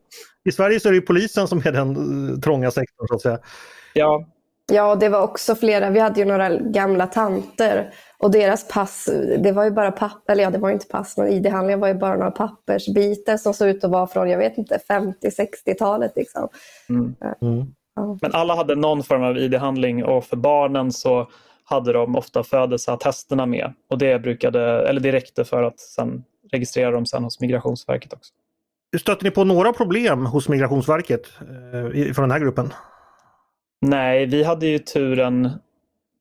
[0.44, 3.38] I Sverige så är det polisen som är den trånga sektorn så att säga.
[3.94, 4.26] Ja,
[4.72, 5.90] Ja, det var också flera.
[5.90, 10.42] Vi hade ju några gamla tanter och deras pass, det var ju bara papper, eller
[10.42, 13.84] ja, det var inte pass, men ID-handlingar var ju bara några pappersbitar som såg ut
[13.84, 16.12] att vara från, jag vet inte, 50-60-talet.
[16.16, 16.48] Liksom.
[16.88, 17.14] Mm.
[17.42, 17.66] Mm.
[17.94, 18.18] Ja.
[18.22, 21.28] Men alla hade någon form av ID-handling och för barnen så
[21.64, 26.90] hade de ofta födelseattesterna med och det, brukade, eller det räckte för att sen registrera
[26.90, 28.32] dem sen hos Migrationsverket också.
[29.00, 32.72] Stötte ni på några problem hos Migrationsverket eh, från den här gruppen?
[33.84, 35.50] Nej, vi hade ju turen,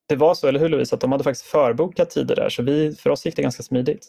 [0.07, 2.95] det var så, eller hur Louise, att de hade faktiskt förbokat tider där, så vi,
[2.95, 4.07] för oss gick det ganska smidigt.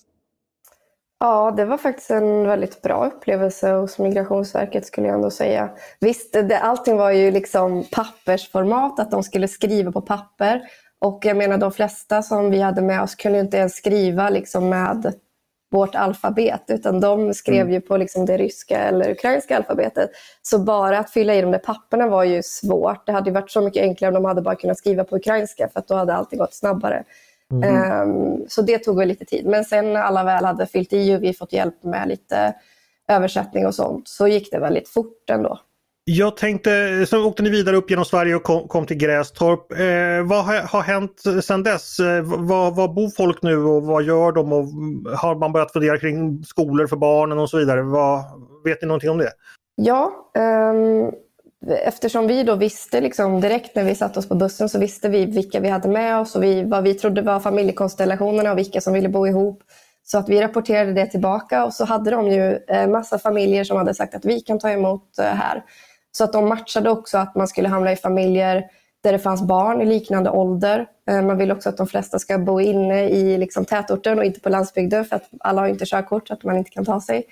[1.21, 5.71] Ja, det var faktiskt en väldigt bra upplevelse hos Migrationsverket skulle jag ändå säga.
[6.01, 10.63] Visst, det, allting var ju liksom pappersformat, att de skulle skriva på papper.
[10.99, 14.69] Och jag menar de flesta som vi hade med oss kunde inte ens skriva liksom
[14.69, 15.15] med
[15.73, 17.73] vårt alfabet, utan de skrev mm.
[17.73, 20.11] ju på liksom det ryska eller ukrainska alfabetet.
[20.43, 23.07] Så bara att fylla i de där papperna var ju svårt.
[23.07, 25.83] Det hade varit så mycket enklare om de hade bara kunnat skriva på ukrainska, för
[25.87, 27.05] då hade allting gått snabbare.
[27.53, 28.01] Mm.
[28.09, 29.47] Um, så det tog väl lite tid.
[29.47, 32.55] Men sen när alla väl hade fyllt i och vi fått hjälp med lite
[33.09, 35.59] översättning och sånt, så gick det väldigt fort ändå.
[36.05, 39.73] Jag tänkte, så åkte ni vidare upp genom Sverige och kom, kom till Grästorp.
[39.73, 41.99] Eh, vad har, har hänt sedan dess?
[41.99, 44.53] Eh, var, var, bor folk nu och vad gör de?
[44.53, 44.67] Och
[45.19, 47.83] har man börjat fundera kring skolor för barnen och så vidare?
[47.83, 48.25] Vad,
[48.65, 49.31] vet ni någonting om det?
[49.75, 51.13] Ja, um,
[51.85, 55.27] eftersom vi då visste liksom direkt när vi satte oss på bussen så visste vi
[55.27, 58.93] vilka vi hade med oss och vi, vad vi trodde var familjekonstellationerna och vilka som
[58.93, 59.63] ville bo ihop.
[60.05, 63.77] Så att vi rapporterade det tillbaka och så hade de ju eh, massa familjer som
[63.77, 65.63] hade sagt att vi kan ta emot eh, här.
[66.13, 68.65] Så att de matchade också att man skulle hamna i familjer
[69.03, 70.87] där det fanns barn i liknande ålder.
[71.11, 74.41] Eh, man vill också att de flesta ska bo inne i liksom tätorten och inte
[74.41, 77.25] på landsbygden för att alla har inte körkort så att man inte kan ta sig.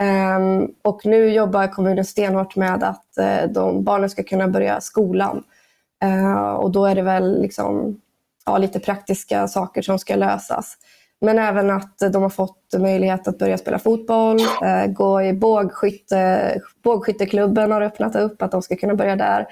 [0.00, 5.44] Ehm, och nu jobbar kommunen stenhårt med att eh, de barnen ska kunna börja skolan.
[6.02, 8.00] Eh, och då är det väl liksom,
[8.46, 10.76] ja, lite praktiska saker som ska lösas.
[11.20, 16.60] Men även att de har fått möjlighet att börja spela fotboll, eh, gå i bågskytte,
[16.82, 19.46] bågskytteklubben har öppnat upp, att de ska kunna börja där.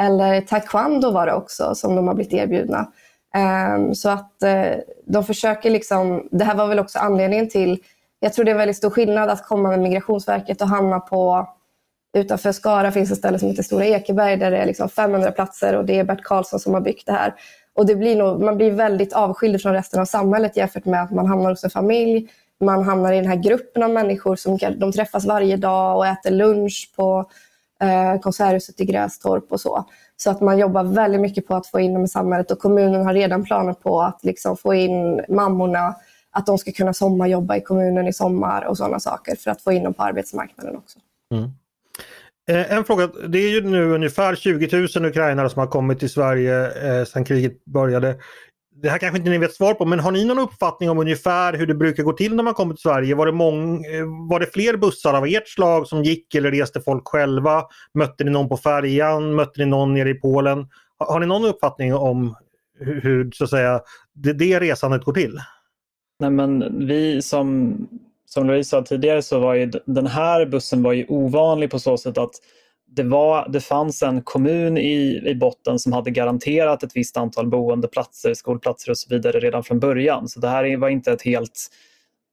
[0.00, 2.92] Eller taekwondo var det också som de har blivit erbjudna.
[3.34, 4.72] Eh, så att eh,
[5.06, 7.82] de försöker liksom, det här var väl också anledningen till,
[8.20, 11.48] jag tror det är en väldigt stor skillnad att komma med Migrationsverket och hamna på
[12.16, 15.76] Utanför Skara finns ett ställe som heter Stora Ekeberg där det är liksom 500 platser
[15.76, 17.34] och det är Bert Karlsson som har byggt det här.
[17.78, 21.10] Och det blir nog, man blir väldigt avskild från resten av samhället jämfört med att
[21.10, 22.28] man hamnar hos en familj.
[22.60, 26.30] Man hamnar i den här gruppen av människor som de träffas varje dag och äter
[26.30, 27.30] lunch på
[27.80, 29.84] eh, Konserthuset i Grästorp och så.
[30.16, 33.06] Så att man jobbar väldigt mycket på att få in dem i samhället och kommunen
[33.06, 35.94] har redan planer på att liksom få in mammorna,
[36.30, 39.72] att de ska kunna sommarjobba i kommunen i sommar och sådana saker för att få
[39.72, 40.98] in dem på arbetsmarknaden också.
[41.34, 41.50] Mm.
[42.48, 46.10] Eh, en fråga, det är ju nu ungefär 20 000 ukrainare som har kommit till
[46.10, 48.18] Sverige eh, sedan kriget började.
[48.82, 51.52] Det här kanske inte ni vet svar på, men har ni någon uppfattning om ungefär
[51.52, 53.14] hur det brukar gå till när man kommer till Sverige?
[53.14, 56.80] Var det, mång, eh, var det fler bussar av ert slag som gick eller reste
[56.80, 57.64] folk själva?
[57.94, 59.34] Mötte ni någon på färjan?
[59.34, 60.66] Mötte ni någon nere i Polen?
[60.98, 62.36] Har, har ni någon uppfattning om
[62.78, 63.80] hur, hur så att säga,
[64.14, 65.38] det, det resandet går till?
[66.20, 67.76] Nej, men vi som
[68.28, 71.96] som Louise sa tidigare så var ju den här bussen var ju ovanlig på så
[71.96, 72.30] sätt att
[72.86, 77.46] det, var, det fanns en kommun i, i botten som hade garanterat ett visst antal
[77.46, 80.28] boendeplatser, skolplatser och så vidare redan från början.
[80.28, 81.68] Så det här var inte ett helt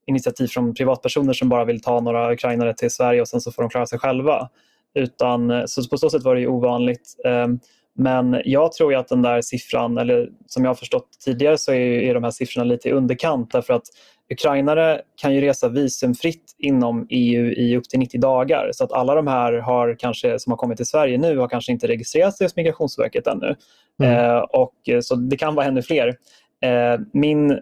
[0.07, 3.63] initiativ från privatpersoner som bara vill ta några ukrainare till Sverige och sen så får
[3.63, 4.49] de klara sig själva.
[4.95, 7.15] Utan, så på så sätt var det ovanligt.
[7.25, 7.59] Ehm,
[7.97, 11.71] men jag tror ju att den där siffran, eller som jag har förstått tidigare så
[11.71, 13.85] är, är de här siffrorna lite i underkant därför att
[14.31, 18.69] ukrainare kan ju resa visumfritt inom EU i upp till 90 dagar.
[18.73, 21.71] Så att alla de här har kanske, som har kommit till Sverige nu har kanske
[21.71, 23.55] inte registrerat sig hos Migrationsverket ännu.
[24.03, 24.17] Mm.
[24.17, 26.07] Eh, och, så det kan vara ännu fler.
[26.61, 27.57] Eh, min, eh,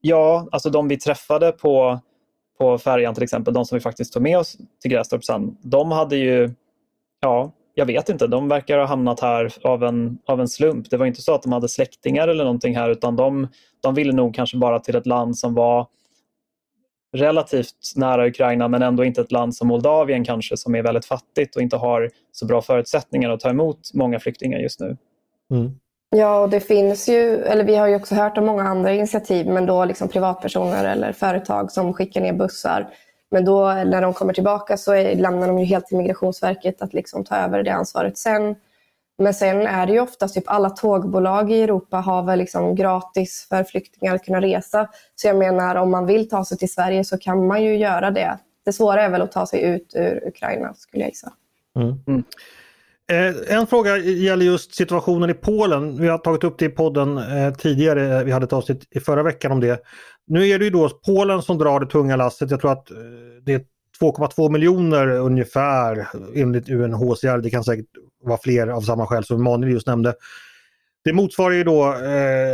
[0.00, 2.00] ja, alltså de vi träffade på,
[2.58, 5.92] på färjan till exempel, de som vi faktiskt tog med oss till Grästorp sen, de
[5.92, 6.54] hade ju,
[7.20, 10.90] ja, jag vet inte, de verkar ha hamnat här av en, av en slump.
[10.90, 13.48] Det var inte så att de hade släktingar eller någonting här utan de,
[13.80, 15.86] de ville nog kanske bara till ett land som var
[17.16, 21.56] relativt nära Ukraina men ändå inte ett land som Moldavien kanske som är väldigt fattigt
[21.56, 24.96] och inte har så bra förutsättningar att ta emot många flyktingar just nu.
[25.50, 25.70] Mm.
[26.16, 29.46] Ja, och det finns ju, eller vi har ju också hört om många andra initiativ,
[29.46, 32.88] men då liksom privatpersoner eller företag som skickar ner bussar.
[33.30, 36.94] Men då när de kommer tillbaka så är, lämnar de ju helt till Migrationsverket att
[36.94, 38.54] liksom ta över det ansvaret sen.
[39.18, 43.46] Men sen är det ju oftast typ alla tågbolag i Europa har väl liksom gratis
[43.48, 44.88] för flyktingar att kunna resa.
[45.14, 48.10] Så jag menar om man vill ta sig till Sverige så kan man ju göra
[48.10, 48.38] det.
[48.64, 51.32] Det svåra är väl att ta sig ut ur Ukraina skulle jag gissa.
[51.76, 52.02] Mm.
[52.06, 52.24] Mm.
[53.10, 56.00] Eh, en fråga gäller just situationen i Polen.
[56.00, 58.18] Vi har tagit upp det i podden eh, tidigare.
[58.18, 59.80] Eh, vi hade ett avsnitt i förra veckan om det.
[60.26, 62.50] Nu är det ju då Polen som drar det tunga lasset.
[62.50, 62.86] Jag tror att
[63.42, 63.60] det är
[64.00, 67.38] 2,2 miljoner ungefär enligt UNHCR.
[67.38, 67.86] Det kan säkert
[68.24, 70.14] vara fler av samma skäl som Emanuel just nämnde.
[71.04, 71.94] Det motsvarar ju då,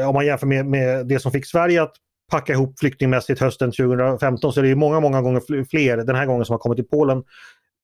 [0.08, 1.92] om man jämför med, med det som fick Sverige att
[2.30, 6.44] packa ihop flyktingmässigt hösten 2015 så är det många, många gånger fler den här gången
[6.44, 7.22] som har kommit till Polen.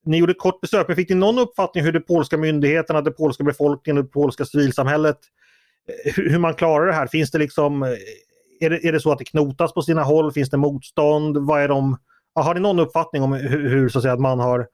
[0.05, 3.11] Ni gjorde ett kort besök, men fick ni någon uppfattning hur de polska myndigheterna, det
[3.11, 5.19] polska befolkningen, det polska civilsamhället,
[6.07, 7.07] eh, hur man klarar det här?
[7.07, 7.89] Finns det liksom, eh,
[8.61, 10.33] är det, är det så att det knotas på sina håll?
[10.33, 11.39] Finns det motstånd?
[11.39, 11.97] Vad är de,
[12.35, 14.67] har ni någon uppfattning om hur, hur så att säga, man har,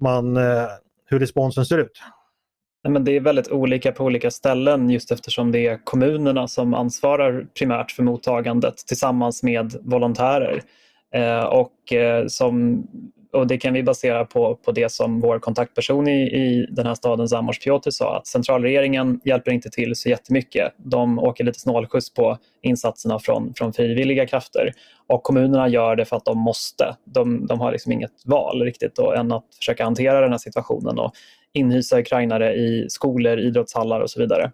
[0.00, 0.66] man, eh,
[1.06, 2.02] hur responsen ser ut?
[2.88, 7.46] men det är väldigt olika på olika ställen just eftersom det är kommunerna som ansvarar
[7.58, 10.62] primärt för mottagandet tillsammans med volontärer.
[11.14, 12.86] Eh, och, eh, som,
[13.32, 16.94] och det kan vi basera på, på det som vår kontaktperson i, i den här
[16.94, 20.72] staden, Zamors Piotr, sa att centralregeringen hjälper inte till så jättemycket.
[20.76, 24.72] De åker lite snålskjuts på insatserna från, från frivilliga krafter
[25.06, 26.96] och kommunerna gör det för att de måste.
[27.04, 30.98] De, de har liksom inget val riktigt då, än att försöka hantera den här situationen
[30.98, 31.12] och
[31.52, 34.52] inhysa ukrainare i skolor, idrottshallar och så vidare.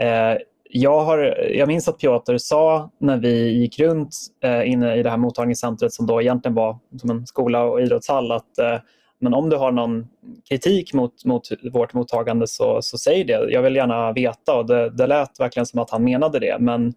[0.00, 0.38] Eh,
[0.70, 1.18] jag, har,
[1.50, 5.92] jag minns att Piotr sa när vi gick runt eh, inne i det här mottagningscentret
[5.92, 8.78] som då egentligen var som en skola och idrottshall att eh,
[9.20, 10.06] men om du har någon
[10.48, 13.50] kritik mot, mot vårt mottagande så, så säg det.
[13.50, 16.56] Jag vill gärna veta och det, det lät verkligen som att han menade det.
[16.60, 16.94] Men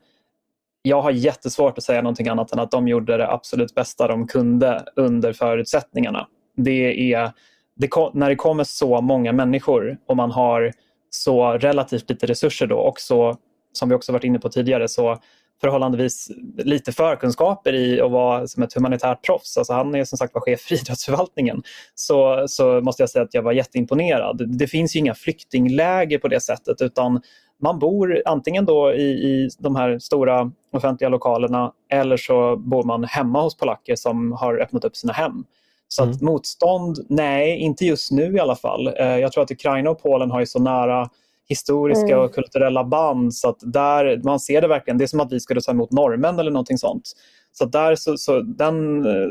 [0.81, 4.27] jag har jättesvårt att säga någonting annat än att de gjorde det absolut bästa de
[4.27, 6.27] kunde under förutsättningarna.
[6.55, 7.31] Det är,
[7.75, 10.71] det, när det kommer så många människor och man har
[11.09, 13.37] så relativt lite resurser då och så
[13.77, 15.17] som vi också varit inne på tidigare, så
[15.61, 19.57] förhållandevis lite förkunskaper i att vara som ett humanitärt proffs.
[19.57, 21.63] Alltså han är som sagt var chef för idrottsförvaltningen.
[21.95, 24.57] Så, så måste jag säga att jag var jätteimponerad.
[24.57, 27.21] Det finns ju inga flyktingläger på det sättet utan
[27.61, 33.03] man bor antingen då i, i de här stora offentliga lokalerna eller så bor man
[33.03, 35.43] hemma hos polacker som har öppnat upp sina hem.
[35.87, 36.17] Så mm.
[36.21, 38.87] motstånd, nej, inte just nu i alla fall.
[38.87, 41.09] Eh, jag tror att Ukraina och Polen har ju så nära
[41.49, 42.19] historiska mm.
[42.19, 43.35] och kulturella band.
[43.35, 44.97] Så att där, man ser det verkligen.
[44.97, 47.11] Det är som att vi skulle ta emot norrmän eller någonting sånt.
[47.51, 49.29] Så där så, så den eh,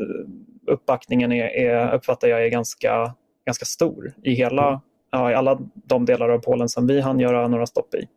[0.67, 3.13] uppbackningen är, är, uppfattar jag är ganska,
[3.45, 4.79] ganska stor i, hela, mm.
[5.11, 8.07] ja, i alla de delar av Polen som vi hann göra några stopp i.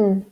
[0.00, 0.22] Mm.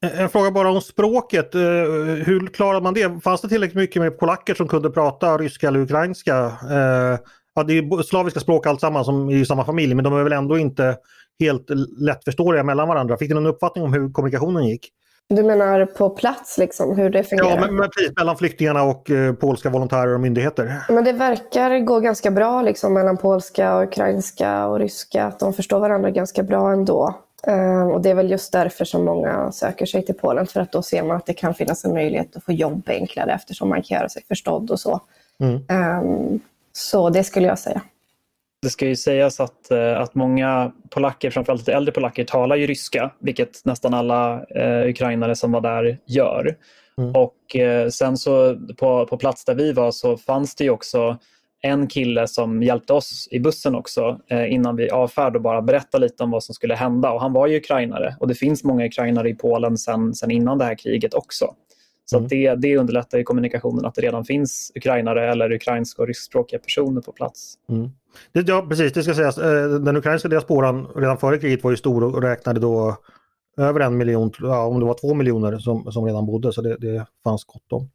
[0.00, 1.54] En fråga bara om språket.
[1.54, 3.22] Eh, hur klarade man det?
[3.24, 6.36] Fanns det tillräckligt mycket med polacker som kunde prata ryska eller ukrainska?
[6.70, 7.18] Eh,
[7.54, 10.58] ja, det är slaviska språk alltsammans som i samma familj men de är väl ändå
[10.58, 10.96] inte
[11.40, 13.16] helt lättförståeliga mellan varandra.
[13.16, 14.92] Fick du någon uppfattning om hur kommunikationen gick?
[15.30, 17.50] Du menar på plats, liksom, hur det fungerar?
[17.50, 20.82] Ja, men, men precis, mellan flyktingarna och eh, polska volontärer och myndigheter.
[20.88, 25.24] Men det verkar gå ganska bra liksom, mellan polska, och ukrainska och ryska.
[25.24, 27.14] Att de förstår varandra ganska bra ändå.
[27.48, 30.46] Uh, och Det är väl just därför som många söker sig till Polen.
[30.46, 33.32] För att då ser man att det kan finnas en möjlighet att få jobb enklare
[33.32, 35.00] eftersom man kan göra sig förstådd och så.
[35.40, 35.54] Mm.
[36.02, 36.40] Um,
[36.72, 37.82] så det skulle jag säga.
[38.62, 42.66] Det ska ju sägas att, eh, att många polacker, framförallt lite äldre polacker, talar ju
[42.66, 46.56] ryska, vilket nästan alla eh, ukrainare som var där gör.
[46.98, 47.12] Mm.
[47.14, 51.18] Och eh, sen så på, på plats där vi var så fanns det ju också
[51.60, 55.98] en kille som hjälpte oss i bussen också eh, innan vi avfärd och bara berätta
[55.98, 57.10] lite om vad som skulle hända.
[57.10, 60.58] Och han var ju ukrainare och det finns många ukrainare i Polen sen, sen innan
[60.58, 61.54] det här kriget också.
[62.10, 62.28] Så mm.
[62.28, 67.00] det, det underlättar i kommunikationen att det redan finns ukrainare eller ukrainska och ryskspråkiga personer
[67.00, 67.54] på plats.
[67.68, 67.90] Mm.
[68.32, 69.38] Det, ja, precis, det ska sägas.
[69.38, 72.96] Eh, den ukrainska diasporan redan före kriget var ju stor och räknade då
[73.58, 76.76] över en miljon, ja, om det var två miljoner som, som redan bodde så det,
[76.76, 77.90] det fanns gott om.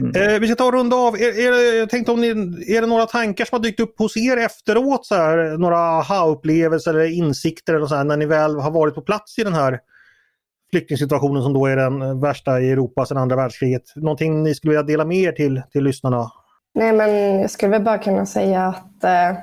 [0.00, 0.34] Mm.
[0.34, 1.14] Eh, vi ska ta och runda av.
[1.14, 2.28] Är, är, jag tänkte om ni,
[2.66, 5.06] är det några tankar som har dykt upp hos er efteråt?
[5.06, 9.02] Så här, några aha-upplevelser eller insikter eller så här, när ni väl har varit på
[9.02, 9.80] plats i den här
[10.72, 13.82] flyktingsituationen som då är den eh, värsta i Europa sedan andra världskriget.
[13.96, 16.30] Någonting ni skulle vilja dela med er till, till lyssnarna?
[16.74, 19.38] Nej, men jag skulle väl bara kunna säga att eh,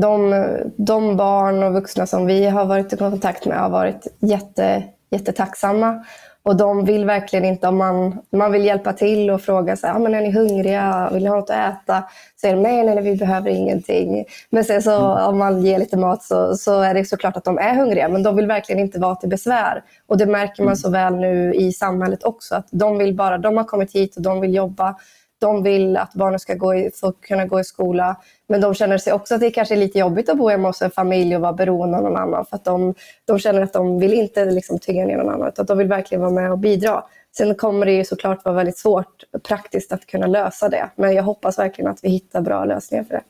[0.00, 4.84] de, de, barn och vuxna som vi har varit i kontakt med har varit jätte,
[5.10, 6.04] jättetacksamma
[6.46, 9.94] och de vill verkligen inte, om man, man vill hjälpa till och fråga så här,
[9.94, 12.04] ah, men är ni hungriga, vill ni ha något att äta?
[12.40, 14.24] Säger de nej, nej, nej, vi behöver ingenting.
[14.50, 15.28] Men sen så mm.
[15.28, 18.22] om man ger lite mat så, så är det såklart att de är hungriga, men
[18.22, 19.82] de vill verkligen inte vara till besvär.
[20.06, 20.76] Och det märker man mm.
[20.76, 24.22] så väl nu i samhället också, att de vill bara, de har kommit hit och
[24.22, 24.96] de vill jobba
[25.38, 28.16] de vill att barnen ska gå i, få kunna gå i skola.
[28.48, 30.82] Men de känner sig också att det kanske är lite jobbigt att bo hemma hos
[30.82, 32.46] en familj och vara beroende av någon annan.
[32.46, 35.66] För att de, de känner att de vill inte liksom tynga ner någon annan, utan
[35.66, 37.04] de vill verkligen vara med och bidra.
[37.36, 40.90] Sen kommer det ju såklart vara väldigt svårt praktiskt att kunna lösa det.
[40.96, 43.22] Men jag hoppas verkligen att vi hittar bra lösningar för det.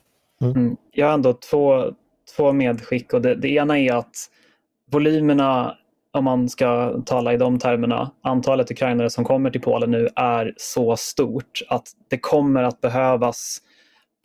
[0.45, 0.77] Mm.
[0.91, 1.83] Jag har ändå två,
[2.35, 3.13] två medskick.
[3.13, 4.15] Och det, det ena är att
[4.91, 5.75] volymerna
[6.17, 10.53] om man ska tala i de termerna, antalet ukrainare som kommer till Polen nu är
[10.57, 13.57] så stort att det kommer att behövas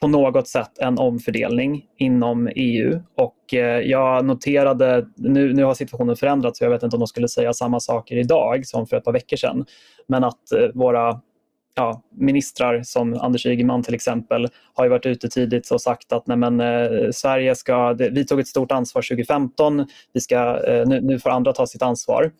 [0.00, 3.00] på något sätt en omfördelning inom EU.
[3.16, 7.06] Och eh, jag noterade, nu, nu har situationen förändrats så jag vet inte om de
[7.06, 9.64] skulle säga samma saker idag som för ett par veckor sedan,
[10.08, 11.20] men att eh, våra
[11.74, 16.36] ja, ministrar som Anders Ygeman till exempel har varit ute tidigt och sagt att nej
[16.36, 21.00] men, eh, Sverige ska, det, vi tog ett stort ansvar 2015, vi ska, eh, nu,
[21.00, 22.32] nu får andra ta sitt ansvar.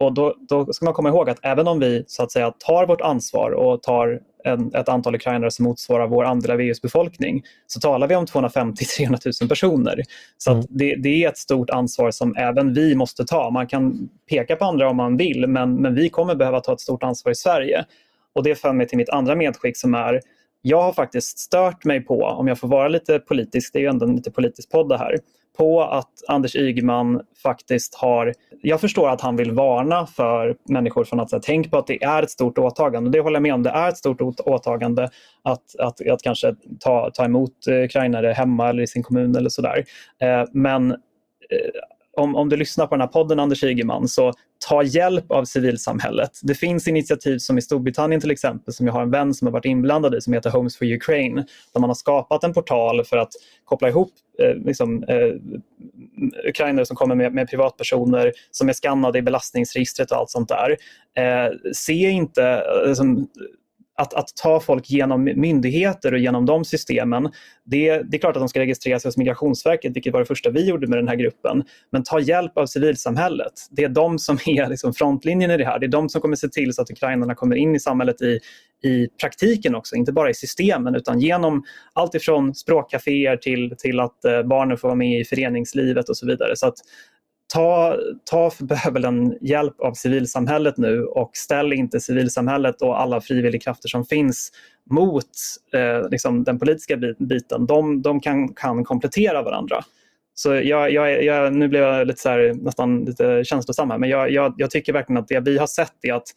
[0.00, 2.86] Och då, då, ska man komma ihåg att även om vi så att säga tar
[2.86, 7.42] vårt ansvar och tar en, ett antal ukrainare som motsvarar vår andel av EUs befolkning
[7.66, 10.02] så talar vi om 250-300 000 personer.
[10.38, 10.64] Så mm.
[10.68, 13.50] det, det, är ett stort ansvar som även vi måste ta.
[13.50, 16.80] Man kan peka på andra om man vill men, men vi kommer behöva ta ett
[16.80, 17.84] stort ansvar i Sverige.
[18.34, 20.20] Och det för mig till mitt andra medskick som är
[20.66, 23.88] jag har faktiskt stört mig på, om jag får vara lite politisk, det är ju
[23.88, 25.18] ändå en lite politisk podd det här,
[25.56, 28.34] på att Anders Ygeman faktiskt har...
[28.62, 32.04] Jag förstår att han vill varna för människor från att säga, tänk på att det
[32.04, 33.10] är ett stort åtagande.
[33.10, 33.62] Det håller jag med om.
[33.62, 35.10] Det är ett stort åtagande
[35.42, 39.48] att, att, att kanske ta, ta emot eh, ukrainare hemma eller i sin kommun eller
[39.48, 39.84] sådär.
[40.20, 40.96] Eh, men eh,
[42.16, 44.32] om, om du lyssnar på den här podden Anders Ygeman, så
[44.68, 46.30] ta hjälp av civilsamhället.
[46.42, 49.52] Det finns initiativ som i Storbritannien till exempel, som jag har en vän som har
[49.52, 53.16] varit inblandad i, som heter Homes for Ukraine, där man har skapat en portal för
[53.16, 53.32] att
[53.64, 54.12] koppla ihop
[54.42, 55.34] eh, liksom, eh,
[56.48, 60.76] ukrainare som kommer med, med, privatpersoner som är skannade i belastningsregistret och allt sånt där.
[61.16, 63.28] Eh, se inte liksom,
[63.96, 67.32] att, att ta folk genom myndigheter och genom de systemen,
[67.64, 70.50] det, det är klart att de ska registrera sig hos Migrationsverket, vilket var det första
[70.50, 71.64] vi gjorde med den här gruppen.
[71.92, 73.52] Men ta hjälp av civilsamhället.
[73.70, 75.78] Det är de som är liksom frontlinjen i det här.
[75.78, 78.40] Det är de som kommer se till så att ukrainarna kommer in i samhället i,
[78.84, 84.24] i praktiken också, inte bara i systemen utan genom allt ifrån språkcaféer till, till att
[84.24, 86.56] eh, barnen får vara med i föreningslivet och så vidare.
[86.56, 86.76] Så att
[87.54, 87.96] ta,
[88.30, 94.04] ta för bövelen hjälp av civilsamhället nu och ställ inte civilsamhället och alla frivilligkrafter som
[94.04, 94.52] finns
[94.90, 95.30] mot
[95.74, 97.66] eh, liksom den politiska biten.
[97.66, 99.84] De, de kan, kan komplettera varandra.
[100.34, 104.10] Så jag, jag, jag, nu blev jag lite så här, nästan lite känslosam här, men
[104.10, 106.28] jag, jag, jag tycker verkligen att det vi har sett är att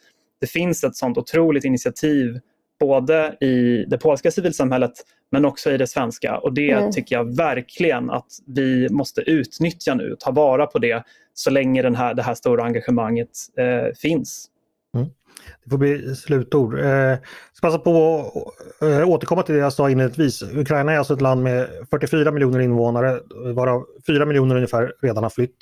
[0.41, 2.39] det finns ett sånt otroligt initiativ
[2.79, 4.91] både i det polska civilsamhället
[5.31, 6.37] men också i det svenska.
[6.37, 6.91] Och Det mm.
[6.91, 11.03] tycker jag verkligen att vi måste utnyttja nu, ta vara på det
[11.33, 14.47] så länge den här, det här stora engagemanget eh, finns.
[14.95, 15.07] Mm.
[15.63, 16.79] Det får bli slutord.
[16.79, 17.19] Eh, jag
[17.53, 18.19] ska passa på
[18.81, 20.43] att eh, återkomma till det jag sa inledningsvis.
[20.43, 23.19] Ukraina är alltså ett land med 44 miljoner invånare
[23.55, 25.57] varav 4 miljoner ungefär redan har flytt.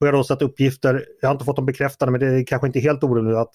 [0.00, 2.44] Och jag har då sett uppgifter, jag har inte fått dem bekräftade men det är
[2.44, 3.52] kanske inte helt orimligt att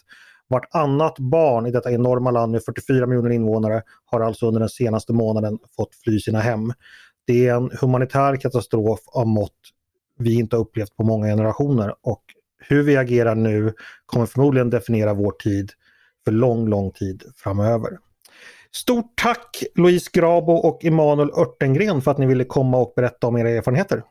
[0.50, 5.14] Vartannat barn i detta enorma land med 44 miljoner invånare har alltså under den senaste
[5.14, 6.74] månaden fått fly sina hem.
[7.28, 9.54] Det är en humanitär katastrof av mått
[10.20, 12.24] vi inte har upplevt på många generationer och
[12.60, 13.74] hur vi agerar nu
[14.06, 15.72] kommer förmodligen definiera vår tid
[16.26, 17.98] för lång, lång tid framöver.
[18.72, 23.38] Stort tack Louise Grabo och Emanuel Örtengren för att ni ville komma och berätta om
[23.38, 24.04] era erfarenheter.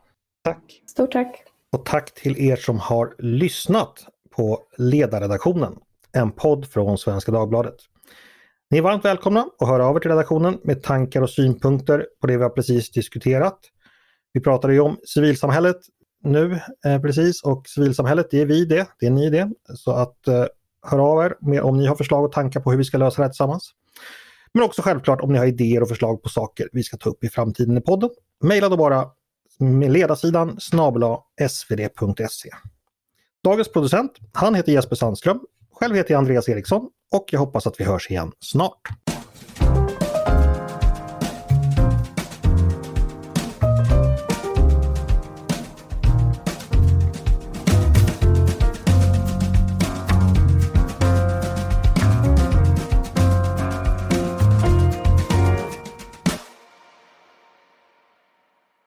[0.44, 0.82] Tack!
[0.86, 1.44] Stort tack!
[1.72, 4.06] Och tack till er som har lyssnat
[4.36, 5.76] på ledarredaktionen
[6.16, 7.76] en podd från Svenska Dagbladet.
[8.70, 12.26] Ni är varmt välkomna att höra av er till redaktionen med tankar och synpunkter på
[12.26, 13.58] det vi har precis diskuterat.
[14.32, 15.76] Vi pratade ju om civilsamhället
[16.22, 19.50] nu eh, precis och civilsamhället det är vi det, det är ni det.
[19.74, 20.44] Så att eh,
[20.82, 23.16] hör av er med, om ni har förslag och tankar på hur vi ska lösa
[23.16, 23.70] det här tillsammans.
[24.52, 27.24] Men också självklart om ni har idéer och förslag på saker vi ska ta upp
[27.24, 28.10] i framtiden i podden.
[28.44, 29.06] Maila då bara
[29.58, 32.50] med ledarsidan snabla svd.se.
[33.44, 35.40] Dagens producent, han heter Jesper Sandström
[35.80, 39.05] själv heter jag Andreas Eriksson och jag hoppas att vi hörs igen snart.